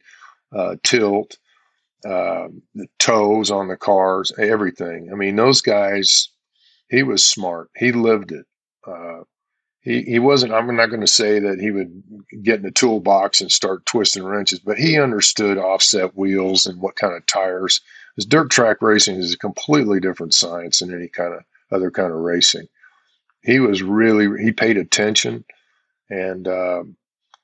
[0.52, 1.38] uh, tilt,
[2.04, 5.10] uh, the toes on the cars, everything.
[5.12, 6.30] I mean, those guys
[6.88, 7.70] he was smart.
[7.76, 8.46] He lived it.
[8.86, 9.20] Uh,
[9.80, 12.02] he, he wasn't, I'm not going to say that he would
[12.42, 16.96] get in the toolbox and start twisting wrenches, but he understood offset wheels and what
[16.96, 17.80] kind of tires.
[18.14, 22.10] Because dirt track racing is a completely different science than any kind of other kind
[22.10, 22.66] of racing.
[23.42, 25.44] He was really, he paid attention.
[26.10, 26.84] And uh,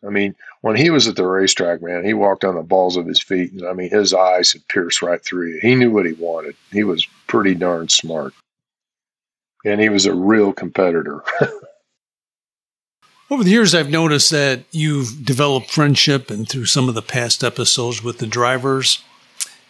[0.04, 3.06] I mean, when he was at the racetrack, man, he walked on the balls of
[3.06, 5.60] his feet, and I mean, his eyes had pierced right through you.
[5.60, 6.56] He knew what he wanted.
[6.72, 8.34] He was pretty darn smart,
[9.64, 11.22] and he was a real competitor.
[13.30, 17.42] Over the years, I've noticed that you've developed friendship and through some of the past
[17.42, 19.02] episodes with the drivers.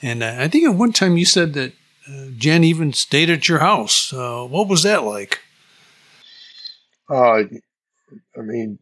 [0.03, 1.73] And uh, I think at one time you said that
[2.09, 4.13] uh, Jan even stayed at your house.
[4.13, 5.41] Uh, what was that like?
[7.09, 7.43] Uh,
[8.37, 8.79] I mean,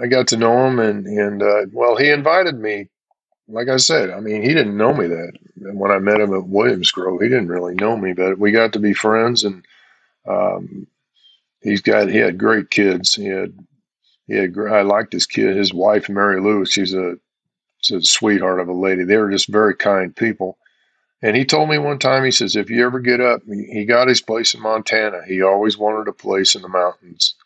[0.00, 2.88] I got to know him, and and uh, well, he invited me.
[3.48, 6.46] Like I said, I mean, he didn't know me that when I met him at
[6.46, 7.20] Williams Grove.
[7.20, 9.64] He didn't really know me, but we got to be friends, and
[10.26, 10.86] um,
[11.60, 13.14] he's got he had great kids.
[13.14, 13.52] He had
[14.26, 16.64] he had I liked his kid, his wife Mary Lou.
[16.64, 17.16] She's a
[17.78, 19.04] she's a sweetheart of a lady.
[19.04, 20.58] They were just very kind people.
[21.24, 24.08] And he told me one time, he says, if you ever get up, he got
[24.08, 25.20] his place in Montana.
[25.24, 27.36] He always wanted a place in the mountains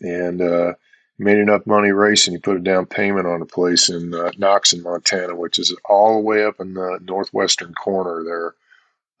[0.00, 0.74] and uh,
[1.18, 2.34] made enough money racing.
[2.34, 6.14] He put a down payment on a place in uh, Noxon Montana, which is all
[6.14, 8.54] the way up in the northwestern corner there,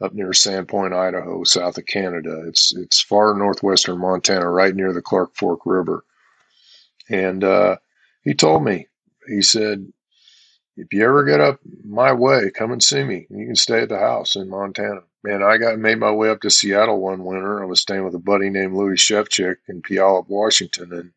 [0.06, 2.44] up near Sandpoint, Idaho, south of Canada.
[2.46, 6.04] It's it's far northwestern Montana, right near the Clark Fork River.
[7.08, 7.76] And uh,
[8.22, 8.88] he told me,
[9.28, 9.90] he said,
[10.76, 13.26] if you ever get up my way, come and see me.
[13.30, 15.02] You can stay at the house in Montana.
[15.24, 17.62] Man, I got made my way up to Seattle one winter.
[17.62, 21.12] I was staying with a buddy named Louis Shevchik in Puyallup, Washington, and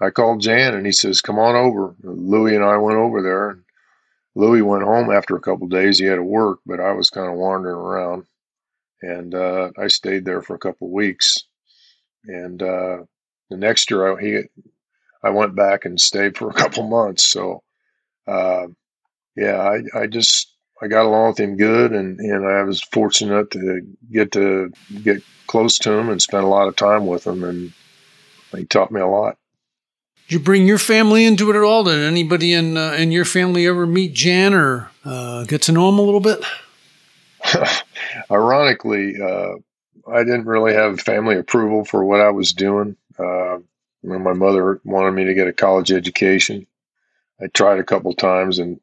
[0.00, 3.50] I called Jan and he says, "Come on over." Louis and I went over there,
[3.50, 3.64] and
[4.34, 5.98] Louis went home after a couple days.
[5.98, 8.26] He had to work, but I was kind of wandering around,
[9.02, 11.44] and uh, I stayed there for a couple weeks.
[12.24, 12.98] And uh,
[13.50, 14.42] the next year, I, he,
[15.22, 17.24] I went back and stayed for a couple months.
[17.24, 17.62] So,
[18.26, 18.68] uh,
[19.36, 23.50] yeah, I, I just I got along with him good, and, and I was fortunate
[23.52, 27.44] to get to get close to him and spend a lot of time with him,
[27.44, 27.72] and
[28.56, 29.38] he taught me a lot.
[30.28, 31.84] Did you bring your family into it at all?
[31.84, 35.88] Did anybody in uh, in your family ever meet Jan or uh, get to know
[35.88, 36.44] him a little bit?
[38.30, 39.54] Ironically, uh,
[40.10, 42.96] I didn't really have family approval for what I was doing.
[43.18, 43.58] Uh,
[44.02, 46.66] my mother wanted me to get a college education.
[47.40, 48.80] I tried a couple times and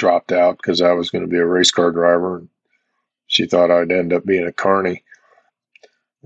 [0.00, 2.38] dropped out because I was going to be a race car driver.
[2.38, 2.48] And
[3.26, 5.04] she thought I'd end up being a carny.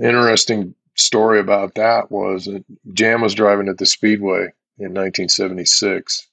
[0.01, 6.29] Interesting story about that was that Jan was driving at the Speedway in 1976.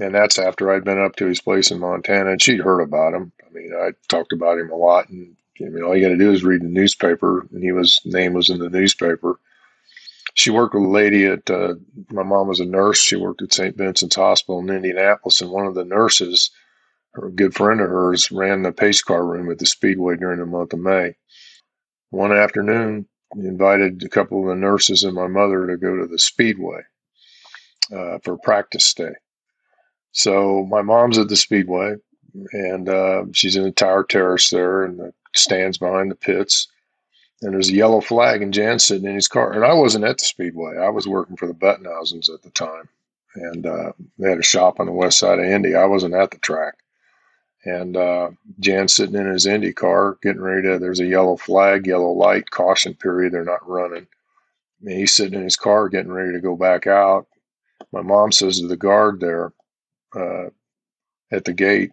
[0.00, 3.12] And that's after I'd been up to his place in Montana and she'd heard about
[3.12, 3.30] him.
[3.46, 5.10] I mean, I talked about him a lot.
[5.10, 7.46] And I mean, all you got to do is read the newspaper.
[7.52, 9.38] And he was, name was in the newspaper.
[10.32, 11.74] She worked with a lady at, uh,
[12.10, 12.98] my mom was a nurse.
[12.98, 13.76] She worked at St.
[13.76, 15.42] Vincent's Hospital in Indianapolis.
[15.42, 16.50] And one of the nurses
[17.16, 20.46] a good friend of hers ran the pace car room at the Speedway during the
[20.46, 21.16] month of May.
[22.10, 26.06] One afternoon, he invited a couple of the nurses and my mother to go to
[26.06, 26.82] the Speedway
[27.92, 29.14] uh, for practice day.
[30.12, 31.96] So my mom's at the Speedway,
[32.52, 36.68] and uh, she's in the tower terrace there, and the stands behind the pits.
[37.42, 39.52] And there's a yellow flag, and Jan's sitting in his car.
[39.52, 42.88] And I wasn't at the Speedway; I was working for the Bettenhausens at the time,
[43.34, 45.74] and uh, they had a shop on the west side of Indy.
[45.74, 46.74] I wasn't at the track
[47.64, 50.78] and uh, Jan's sitting in his Indy car, getting ready to.
[50.78, 53.32] There's a yellow flag, yellow light, caution period.
[53.32, 54.06] They're not running.
[54.82, 57.26] And he's sitting in his car, getting ready to go back out.
[57.92, 59.52] My mom says to the guard there
[60.14, 60.46] uh,
[61.30, 61.92] at the gate,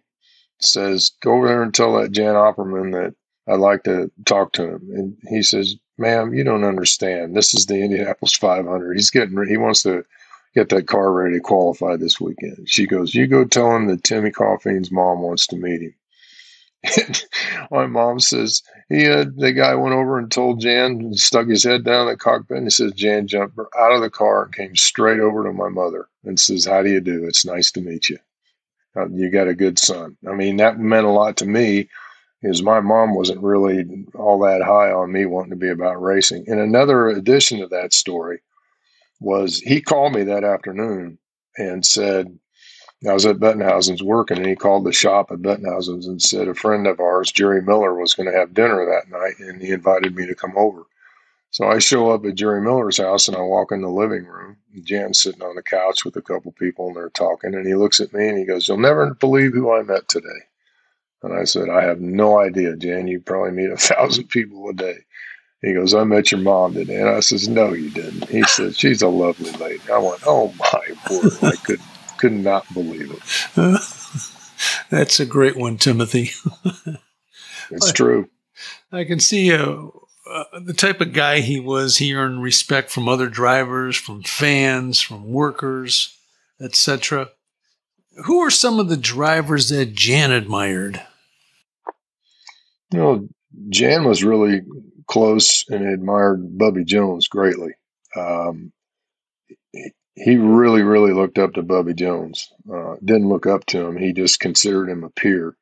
[0.60, 3.14] says, "Go over there and tell that Jan Opperman that
[3.52, 7.36] I'd like to talk to him." And he says, "Ma'am, you don't understand.
[7.36, 8.94] This is the Indianapolis 500.
[8.94, 9.46] He's getting.
[9.46, 10.04] He wants to."
[10.58, 12.68] Get that car ready to qualify this weekend.
[12.68, 17.14] She goes, You go tell him that Timmy Coffeen's mom wants to meet him.
[17.70, 21.62] My mom says, he had, the guy went over and told Jan, and stuck his
[21.62, 24.52] head down in the cockpit, and he says, Jan jumped out of the car and
[24.52, 27.24] came straight over to my mother and says, How do you do?
[27.28, 28.18] It's nice to meet you.
[28.96, 30.16] Uh, you got a good son.
[30.28, 31.88] I mean, that meant a lot to me
[32.42, 33.84] because my mom wasn't really
[34.16, 36.46] all that high on me wanting to be about racing.
[36.48, 38.40] And another addition to that story
[39.20, 41.18] was he called me that afternoon
[41.56, 42.38] and said,
[43.08, 46.54] I was at Bettenhausen's working, and he called the shop at Bettenhausen's and said a
[46.54, 50.16] friend of ours, Jerry Miller, was going to have dinner that night, and he invited
[50.16, 50.82] me to come over.
[51.50, 54.58] So I show up at Jerry Miller's house, and I walk in the living room.
[54.82, 57.54] Jan's sitting on the couch with a couple people, and they're talking.
[57.54, 60.28] And he looks at me and he goes, "You'll never believe who I met today."
[61.22, 63.08] And I said, "I have no idea, Jan.
[63.08, 64.98] You probably meet a thousand people a day."
[65.62, 67.00] He goes, I met your mom today.
[67.00, 68.28] And I says, No, you didn't.
[68.28, 69.82] He says, She's a lovely lady.
[69.92, 71.32] I went, Oh my word.
[71.42, 71.80] I could
[72.18, 73.22] could not believe it.
[74.90, 76.32] That's a great one, Timothy.
[77.70, 78.28] it's true.
[78.90, 79.86] I can see uh,
[80.28, 81.98] uh, the type of guy he was.
[81.98, 86.16] He earned respect from other drivers, from fans, from workers,
[86.60, 87.28] etc.
[88.24, 91.00] Who are some of the drivers that Jan admired?
[92.92, 93.28] You know,
[93.68, 94.62] Jan was really
[95.08, 97.72] close and admired Bubby Jones greatly.
[98.16, 98.72] Um,
[100.14, 102.48] he really, really looked up to Bubby Jones.
[102.72, 103.96] Uh, didn't look up to him.
[103.96, 105.56] He just considered him a peer.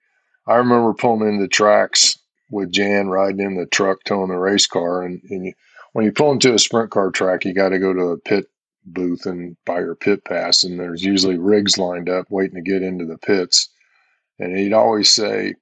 [0.46, 2.18] I remember pulling into the tracks
[2.50, 5.02] with Jan riding in the truck towing the race car.
[5.02, 5.52] And, and you,
[5.92, 8.46] when you pull into a sprint car track, you got to go to a pit
[8.84, 10.64] booth and buy your pit pass.
[10.64, 13.68] And there's usually rigs lined up waiting to get into the pits.
[14.38, 15.54] And he'd always say,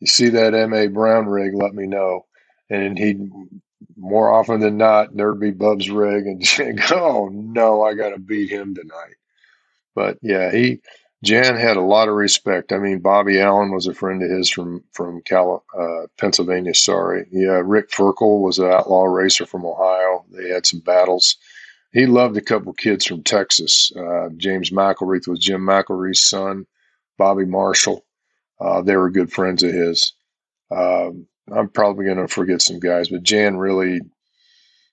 [0.00, 0.88] You see that M.A.
[0.88, 2.26] Brown rig, let me know.
[2.70, 3.30] And he'd
[3.96, 6.40] more often than not, there'd be Bub's rig, and
[6.88, 9.16] go, oh no, I got to beat him tonight.
[9.94, 10.80] But yeah, he
[11.22, 12.72] Jan had a lot of respect.
[12.72, 16.74] I mean, Bobby Allen was a friend of his from from Cal, uh, Pennsylvania.
[16.74, 17.60] Sorry, yeah.
[17.62, 20.24] Rick Ferkel was an outlaw racer from Ohio.
[20.30, 21.36] They had some battles.
[21.92, 23.92] He loved a couple kids from Texas.
[23.96, 26.66] Uh, James McElreath was Jim McElreath's son.
[27.18, 28.06] Bobby Marshall.
[28.60, 30.14] Uh, they were good friends of his.
[30.70, 34.00] Um, I'm probably going to forget some guys, but Jan really,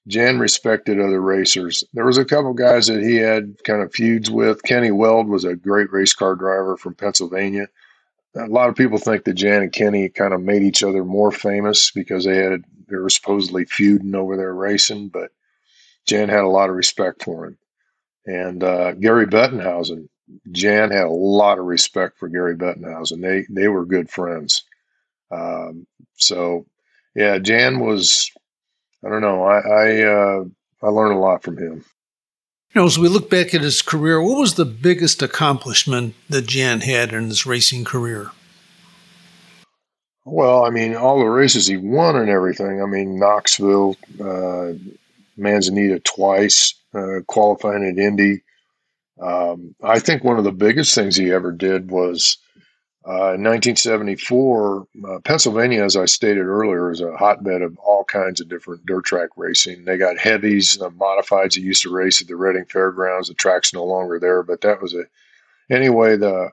[0.07, 1.83] Jan respected other racers.
[1.93, 4.63] There was a couple guys that he had kind of feuds with.
[4.63, 7.67] Kenny Weld was a great race car driver from Pennsylvania.
[8.35, 11.31] A lot of people think that Jan and Kenny kind of made each other more
[11.31, 15.31] famous because they had they were supposedly feuding over their racing, but
[16.05, 17.57] Jan had a lot of respect for him.
[18.25, 20.07] And uh, Gary Bettenhausen,
[20.51, 23.21] Jan had a lot of respect for Gary Bettenhausen.
[23.21, 24.63] They they were good friends.
[25.31, 25.87] Um,
[26.17, 26.65] so,
[27.15, 28.29] yeah, Jan was,
[29.05, 30.43] I don't know, I I, uh,
[30.83, 31.85] I learned a lot from him.
[32.73, 36.47] You know, as we look back at his career, what was the biggest accomplishment that
[36.47, 38.31] Jan had in his racing career?
[40.25, 42.81] Well, I mean, all the races he won and everything.
[42.81, 44.73] I mean, Knoxville, uh,
[45.37, 48.41] Manzanita twice, uh, qualifying at Indy.
[49.21, 52.37] Um, I think one of the biggest things he ever did was
[53.07, 58.41] uh, in 1974, uh, Pennsylvania, as I stated earlier, is a hotbed of all kinds
[58.41, 59.85] of different dirt track racing.
[59.85, 63.29] They got heavies, the modifieds that used to race at the Reading Fairgrounds.
[63.29, 65.03] The track's no longer there, but that was a
[65.73, 66.17] anyway.
[66.17, 66.49] The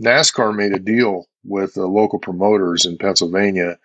[0.00, 3.76] NASCAR made a deal with the local promoters in Pennsylvania,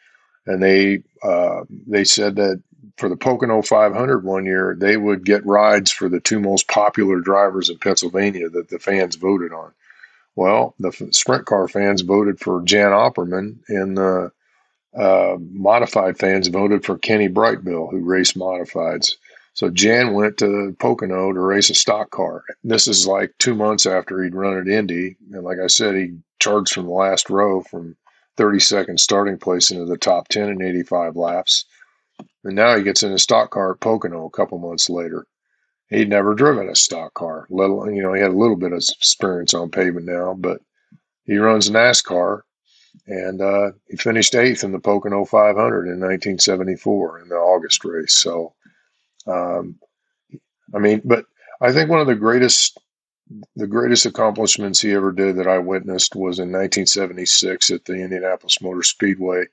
[0.45, 2.61] and they uh, they said that
[2.97, 7.19] for the Pocono 500 one year, they would get rides for the two most popular
[7.19, 9.74] drivers in Pennsylvania that the fans voted on.
[10.36, 14.32] Well, the sprint car fans voted for Jan Opperman, and the
[14.97, 19.15] uh, modified fans voted for Kenny Brightbill, who raced modifieds.
[19.53, 22.43] So Jan went to Pocono to race a stock car.
[22.63, 26.17] This is like two months after he'd run at Indy, and like I said, he
[26.39, 27.97] charged from the last row from
[28.38, 31.65] 32nd starting place into the top 10 in 85 laps.
[32.45, 35.25] And now he gets in a stock car at Pocono a couple months later
[35.92, 37.46] he'd never driven a stock car.
[37.50, 40.62] Little, you know, he had a little bit of experience on pavement now, but
[41.26, 42.42] he runs NASCAR,
[43.06, 48.16] and uh, he finished eighth in the Pocono 500 in 1974 in the August race.
[48.16, 48.54] So,
[49.28, 49.76] um,
[50.74, 51.26] I mean, but
[51.60, 52.80] I think one of the greatest
[53.56, 58.62] the greatest accomplishments he ever did that I witnessed was in 1976 at the Indianapolis
[58.62, 59.46] Motor Speedway.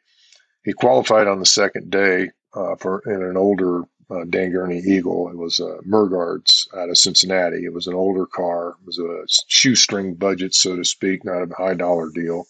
[0.65, 5.29] He qualified on the second day uh, for in an older uh, Dan Gurney Eagle.
[5.29, 7.65] It was a Mergard's out of Cincinnati.
[7.65, 8.71] It was an older car.
[8.81, 12.47] It was a shoestring budget, so to speak, not a high dollar deal.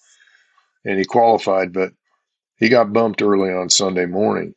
[0.85, 1.93] And he qualified, but
[2.59, 4.55] he got bumped early on Sunday morning,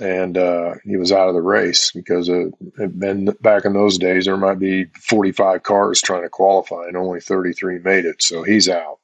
[0.00, 4.36] and uh, he was out of the race because and back in those days there
[4.36, 8.22] might be 45 cars trying to qualify, and only 33 made it.
[8.22, 8.98] So he's out,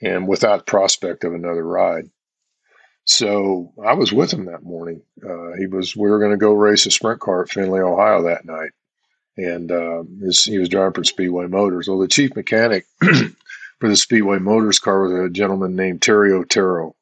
[0.00, 2.10] and without prospect of another ride.
[3.08, 5.00] So I was with him that morning.
[5.24, 8.22] Uh, he was we were going to go race a sprint car at Findlay, Ohio
[8.24, 8.72] that night,
[9.34, 11.88] and uh, his, he was driving for Speedway Motors.
[11.88, 16.96] Well, the chief mechanic for the Speedway Motors car was a gentleman named Terry Otero,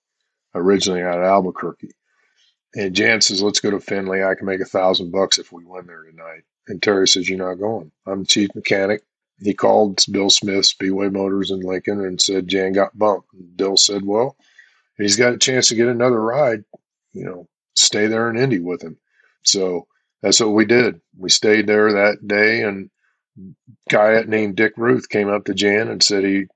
[0.54, 1.90] originally out of Albuquerque.
[2.76, 4.22] And Jan says, "Let's go to Findlay.
[4.22, 7.38] I can make a thousand bucks if we win there tonight." And Terry says, "You're
[7.38, 7.90] not going.
[8.06, 9.02] I'm the chief mechanic."
[9.40, 13.32] He called Bill Smith, Speedway Motors in Lincoln, and said Jan got bumped.
[13.32, 14.36] And Bill said, "Well."
[14.98, 16.64] He's got a chance to get another ride,
[17.12, 18.96] you know, stay there in Indy with him.
[19.42, 19.86] So
[20.22, 21.00] that's what we did.
[21.18, 22.90] We stayed there that day, and
[23.90, 26.46] guy named Dick Ruth came up to Jan and said he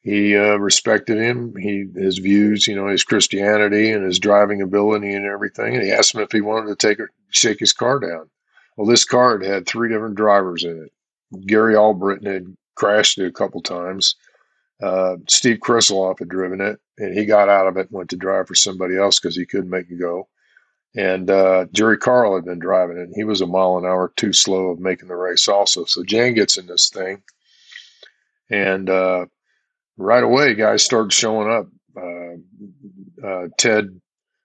[0.00, 1.54] he uh, respected him.
[1.56, 5.74] He his views, you know, his Christianity and his driving ability and everything.
[5.74, 6.98] And he asked him if he wanted to take
[7.30, 8.30] shake his car down.
[8.76, 11.46] Well, this car had had three different drivers in it.
[11.46, 14.14] Gary Albritton had crashed it a couple times.
[14.82, 18.16] Uh, Steve Krisloff had driven it, and he got out of it and went to
[18.16, 20.28] drive for somebody else because he couldn't make it go.
[20.96, 24.12] And uh, Jerry Karl had been driving it, and he was a mile an hour
[24.16, 25.84] too slow of making the race also.
[25.86, 27.22] So Jan gets in this thing,
[28.50, 29.26] And uh,
[29.98, 31.68] right away, guys started showing up.
[31.96, 34.00] Uh, uh, Ted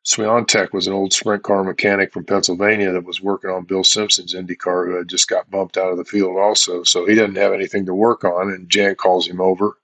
[0.05, 4.33] Swiatek was an old sprint car mechanic from Pennsylvania that was working on Bill Simpson's
[4.33, 6.83] Indy car, who had just got bumped out of the field also.
[6.83, 8.49] So he didn't have anything to work on.
[8.49, 9.77] And Jan calls him over,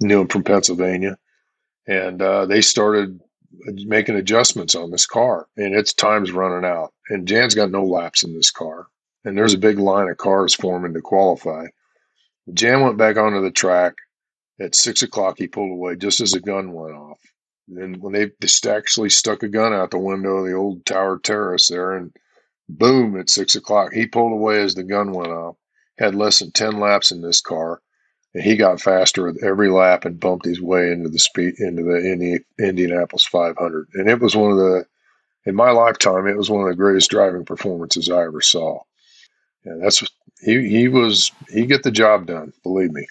[0.00, 1.18] knew him from Pennsylvania.
[1.86, 3.20] And uh, they started
[3.66, 5.46] making adjustments on this car.
[5.56, 6.92] And its time's running out.
[7.08, 8.86] And Jan's got no laps in this car.
[9.24, 11.66] And there's a big line of cars forming to qualify.
[12.52, 13.94] Jan went back onto the track.
[14.60, 17.18] At six o'clock, he pulled away just as a gun went off.
[17.68, 21.18] And when they just actually stuck a gun out the window of the old tower
[21.18, 22.14] terrace there, and
[22.68, 25.56] boom, at six o'clock, he pulled away as the gun went off.
[25.98, 27.80] Had less than 10 laps in this car,
[28.34, 31.82] and he got faster with every lap and bumped his way into the speed into
[31.82, 33.88] the Indi- Indianapolis 500.
[33.94, 34.84] And it was one of the,
[35.46, 38.80] in my lifetime, it was one of the greatest driving performances I ever saw.
[39.64, 40.02] And that's
[40.40, 42.52] he he was he get the job done.
[42.62, 43.06] Believe me.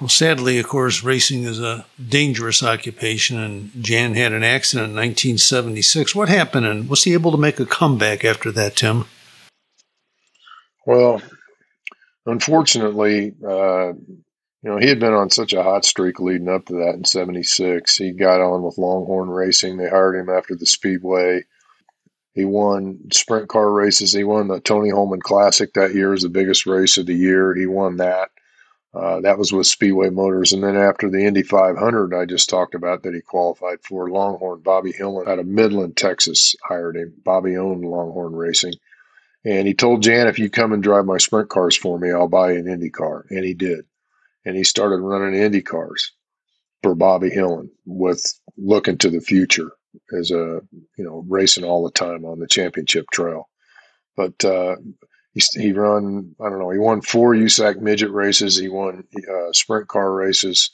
[0.00, 4.96] Well, sadly, of course, racing is a dangerous occupation, and Jan had an accident in
[4.96, 6.14] 1976.
[6.14, 9.06] What happened, and was he able to make a comeback after that, Tim?
[10.86, 11.20] Well,
[12.28, 13.92] unfortunately, uh,
[14.62, 17.04] you know, he had been on such a hot streak leading up to that in
[17.04, 17.96] 76.
[17.96, 19.76] He got on with Longhorn Racing.
[19.76, 21.44] They hired him after the Speedway.
[22.34, 24.12] He won sprint car races.
[24.12, 27.54] He won the Tony Hulman Classic that year, was the biggest race of the year.
[27.54, 28.30] He won that.
[28.94, 30.52] Uh, that was with Speedway Motors.
[30.52, 34.60] And then after the Indy 500, I just talked about that he qualified for Longhorn.
[34.60, 37.12] Bobby Hillin out of Midland, Texas, hired him.
[37.24, 38.74] Bobby owned Longhorn Racing.
[39.44, 42.28] And he told Jan, if you come and drive my sprint cars for me, I'll
[42.28, 43.24] buy you an Indy car.
[43.30, 43.84] And he did.
[44.44, 46.12] And he started running Indy cars
[46.82, 48.22] for Bobby Hillin with
[48.56, 49.72] looking to the future
[50.18, 50.60] as a,
[50.96, 53.48] you know, racing all the time on the championship trail.
[54.16, 54.76] But uh,
[55.34, 58.58] he, he run I don't know he won four USAC midget races.
[58.58, 60.70] He won uh, sprint car races.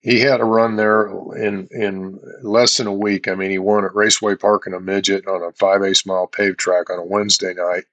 [0.00, 3.26] He had a run there in in less than a week.
[3.26, 6.28] I mean, he won at Raceway Park in a midget on a five eighths mile
[6.28, 7.84] paved track on a Wednesday night.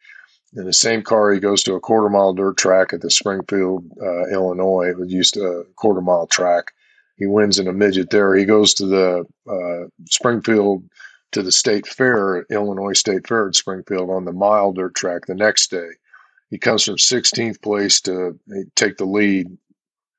[0.55, 3.91] In the same car, he goes to a quarter mile dirt track at the Springfield,
[4.01, 4.89] uh, Illinois.
[4.89, 6.71] It was used a quarter mile track.
[7.17, 8.35] He wins in a midget there.
[8.35, 10.83] He goes to the uh, Springfield
[11.31, 15.35] to the state fair, Illinois State Fair at Springfield on the mile dirt track the
[15.35, 15.89] next day.
[16.49, 18.39] He comes from 16th place to
[18.75, 19.57] take the lead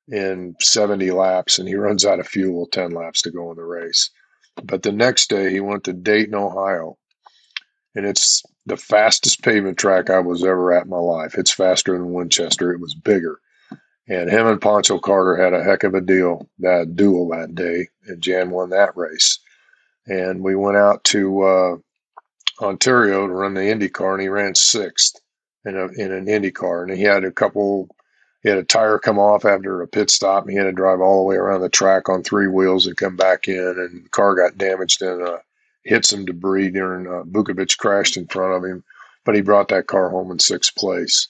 [0.08, 3.64] in 70 laps and he runs out of fuel 10 laps to go in the
[3.64, 4.10] race.
[4.62, 6.96] But the next day he went to Dayton, Ohio.
[7.94, 11.36] And it's the fastest pavement track I was ever at in my life.
[11.36, 12.72] It's faster than Winchester.
[12.72, 13.40] It was bigger.
[14.08, 17.88] And him and Pancho Carter had a heck of a deal, that duel that day,
[18.06, 19.40] and Jan won that race
[20.06, 21.76] and we went out to uh,
[22.60, 25.20] Ontario to run the Indy car, and he ran sixth
[25.64, 27.88] in a in an Indy car, and he had a couple.
[28.42, 31.00] He had a tire come off after a pit stop, and he had to drive
[31.00, 34.08] all the way around the track on three wheels and come back in, and the
[34.10, 35.38] car got damaged and uh,
[35.84, 38.84] hit some debris during uh, Vukovich crashed in front of him,
[39.24, 41.28] but he brought that car home in sixth place,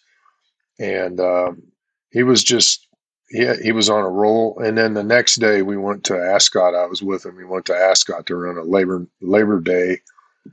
[0.79, 1.63] and um,
[2.11, 2.87] he was just
[3.29, 4.59] he, he was on a roll.
[4.61, 6.75] And then the next day we went to Ascot.
[6.75, 7.37] I was with him.
[7.37, 10.01] We went to Ascot to run a Labor Labor Day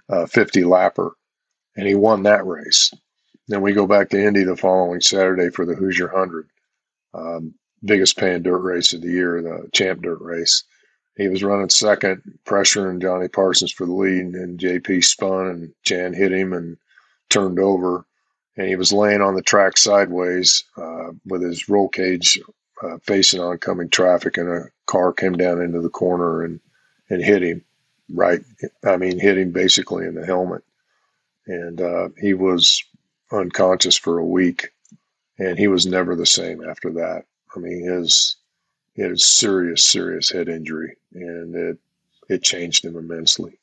[0.09, 1.11] uh, 50 lapper,
[1.75, 2.91] and he won that race.
[3.47, 6.47] Then we go back to Indy the following Saturday for the Hoosier Hundred,
[7.13, 10.63] um, biggest paying dirt race of the year, the Champ Dirt race.
[11.17, 16.13] He was running second, pressuring Johnny Parsons for the lead, and JP spun and Jan
[16.13, 16.77] hit him and
[17.29, 18.05] turned over
[18.57, 22.39] and he was laying on the track sideways uh, with his roll cage
[22.83, 26.59] uh, facing oncoming traffic, and a car came down into the corner and
[27.09, 27.63] and hit him
[28.13, 28.41] right.
[28.83, 30.63] I mean, hit him basically in the helmet,
[31.47, 32.83] and uh, he was
[33.33, 34.69] unconscious for a week,
[35.37, 37.25] and he was never the same after that.
[37.55, 38.37] I mean, his
[38.95, 41.77] he had a serious, serious head injury, and it
[42.29, 43.57] it changed him immensely.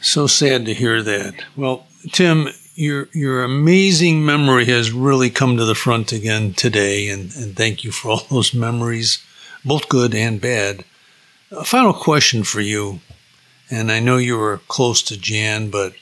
[0.00, 1.34] So sad to hear that.
[1.56, 7.34] Well, Tim, your your amazing memory has really come to the front again today, and,
[7.36, 9.24] and thank you for all those memories,
[9.64, 10.84] both good and bad.
[11.50, 13.00] A final question for you,
[13.70, 15.94] and I know you were close to Jan, but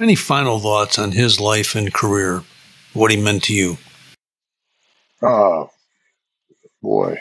[0.00, 2.42] any final thoughts on his life and career,
[2.92, 3.78] what he meant to you?
[5.22, 5.70] Oh,
[6.82, 7.18] boy.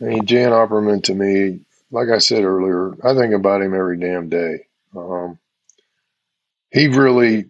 [0.00, 1.60] I mean, Jan Opperman to me,
[1.90, 4.66] like I said earlier, I think about him every damn day.
[4.94, 5.38] Um,
[6.70, 7.42] he really,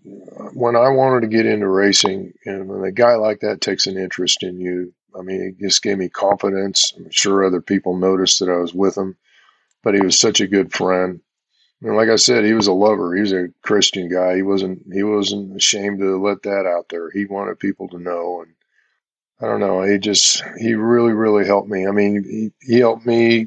[0.54, 3.96] when I wanted to get into racing, and when a guy like that takes an
[3.96, 6.92] interest in you, I mean, it just gave me confidence.
[6.96, 9.16] I'm sure other people noticed that I was with him,
[9.82, 11.20] but he was such a good friend.
[11.86, 13.14] And like I said, he was a lover.
[13.14, 14.34] He was a Christian guy.
[14.34, 14.82] He wasn't.
[14.92, 17.10] He wasn't ashamed to let that out there.
[17.12, 18.52] He wanted people to know, and
[19.40, 19.82] I don't know.
[19.82, 21.86] He just he really really helped me.
[21.86, 23.46] I mean, he, he helped me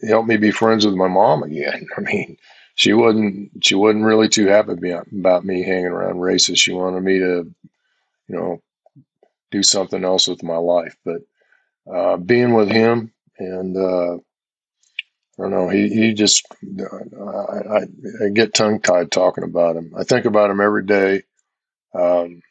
[0.00, 1.86] he helped me be friends with my mom again.
[1.98, 2.38] I mean,
[2.74, 6.58] she wasn't she wasn't really too happy about me hanging around races.
[6.58, 7.54] She wanted me to,
[8.28, 8.62] you know,
[9.50, 10.96] do something else with my life.
[11.04, 11.20] But
[11.92, 14.18] uh, being with him and uh,
[15.38, 17.80] I don't know, he he just I, I,
[18.24, 19.92] I get tongue tied talking about him.
[19.96, 21.22] I think about him every day.
[21.94, 22.42] Um,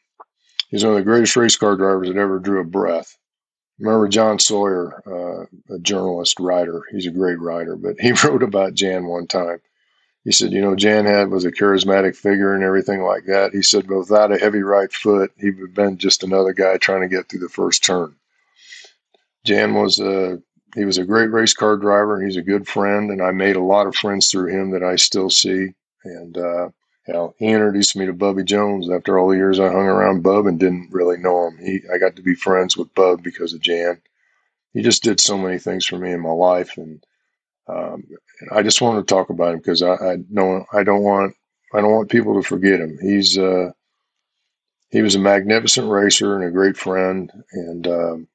[0.69, 3.17] he's one of the greatest race car drivers that ever drew a breath.
[3.79, 6.81] Remember John Sawyer, uh, a journalist writer.
[6.91, 9.59] He's a great writer, but he wrote about Jan one time.
[10.23, 13.53] He said, you know, Jan had was a charismatic figure and everything like that.
[13.53, 16.77] He said, but without a heavy right foot, he would have been just another guy
[16.77, 18.15] trying to get through the first turn.
[19.45, 20.41] Jan was a
[20.75, 22.21] he was a great race car driver.
[22.21, 24.95] He's a good friend, and I made a lot of friends through him that I
[24.95, 25.73] still see.
[26.03, 26.69] And uh,
[27.07, 30.23] you know, he introduced me to Bubby Jones after all the years I hung around
[30.23, 31.57] Bub and didn't really know him.
[31.57, 34.01] He, I got to be friends with Bub because of Jan.
[34.73, 37.03] He just did so many things for me in my life, and
[37.67, 38.03] um,
[38.51, 41.35] I just wanted to talk about him because I, I don't, I don't want,
[41.73, 42.97] I don't want people to forget him.
[43.01, 43.71] He's, uh,
[44.89, 48.27] he was a magnificent racer and a great friend, and um,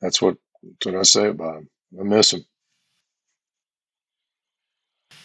[0.00, 0.36] that's what,
[0.66, 1.68] that's what I say about him.
[1.98, 2.44] I miss him.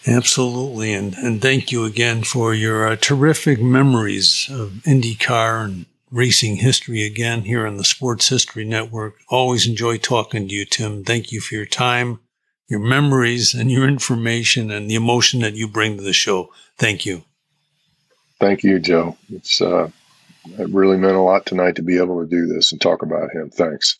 [0.08, 0.94] Absolutely.
[0.94, 7.04] And, and thank you again for your uh, terrific memories of IndyCar and racing history
[7.04, 9.16] again here on the Sports History Network.
[9.30, 11.04] Always enjoy talking to you, Tim.
[11.04, 12.20] Thank you for your time,
[12.68, 16.52] your memories, and your information and the emotion that you bring to the show.
[16.78, 17.24] Thank you.
[18.40, 19.18] Thank you, Joe.
[19.30, 19.92] It's uh,
[20.46, 23.32] it really meant a lot tonight to be able to do this and talk about
[23.32, 23.50] him.
[23.50, 24.00] Thanks.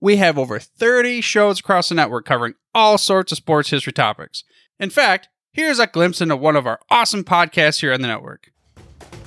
[0.00, 4.44] we have over 30 shows across the network covering all sorts of sports history topics.
[4.78, 8.50] In fact, here's a glimpse into one of our awesome podcasts here on the network.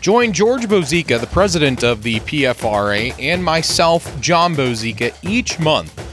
[0.01, 6.12] Join George Bozeka, the president of the PFRA, and myself, John Bozeka, each month